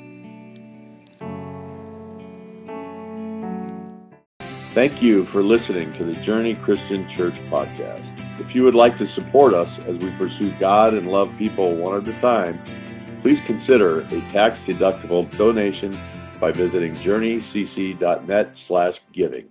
Thank 4.74 5.02
you 5.02 5.26
for 5.28 5.42
listening 5.42 5.94
to 5.94 6.04
the 6.04 6.20
Journey 6.22 6.56
Christian 6.56 7.10
Church 7.16 7.36
podcast. 7.50 8.04
If 8.42 8.54
you 8.54 8.64
would 8.66 8.76
like 8.76 8.98
to 8.98 9.08
support 9.14 9.54
us 9.54 9.70
as 9.88 9.96
we 10.04 10.12
pursue 10.18 10.52
God 10.60 10.94
and 10.94 11.08
love 11.08 11.32
people 11.38 11.76
one 11.76 11.96
at 11.96 12.08
a 12.08 12.20
time, 12.20 12.62
please 13.22 13.40
consider 13.48 14.02
a 14.02 14.22
tax-deductible 14.34 15.36
donation 15.38 15.98
by 16.40 16.52
visiting 16.52 16.94
journeycc.net 16.96 18.54
slash 18.68 18.96
giving. 19.14 19.46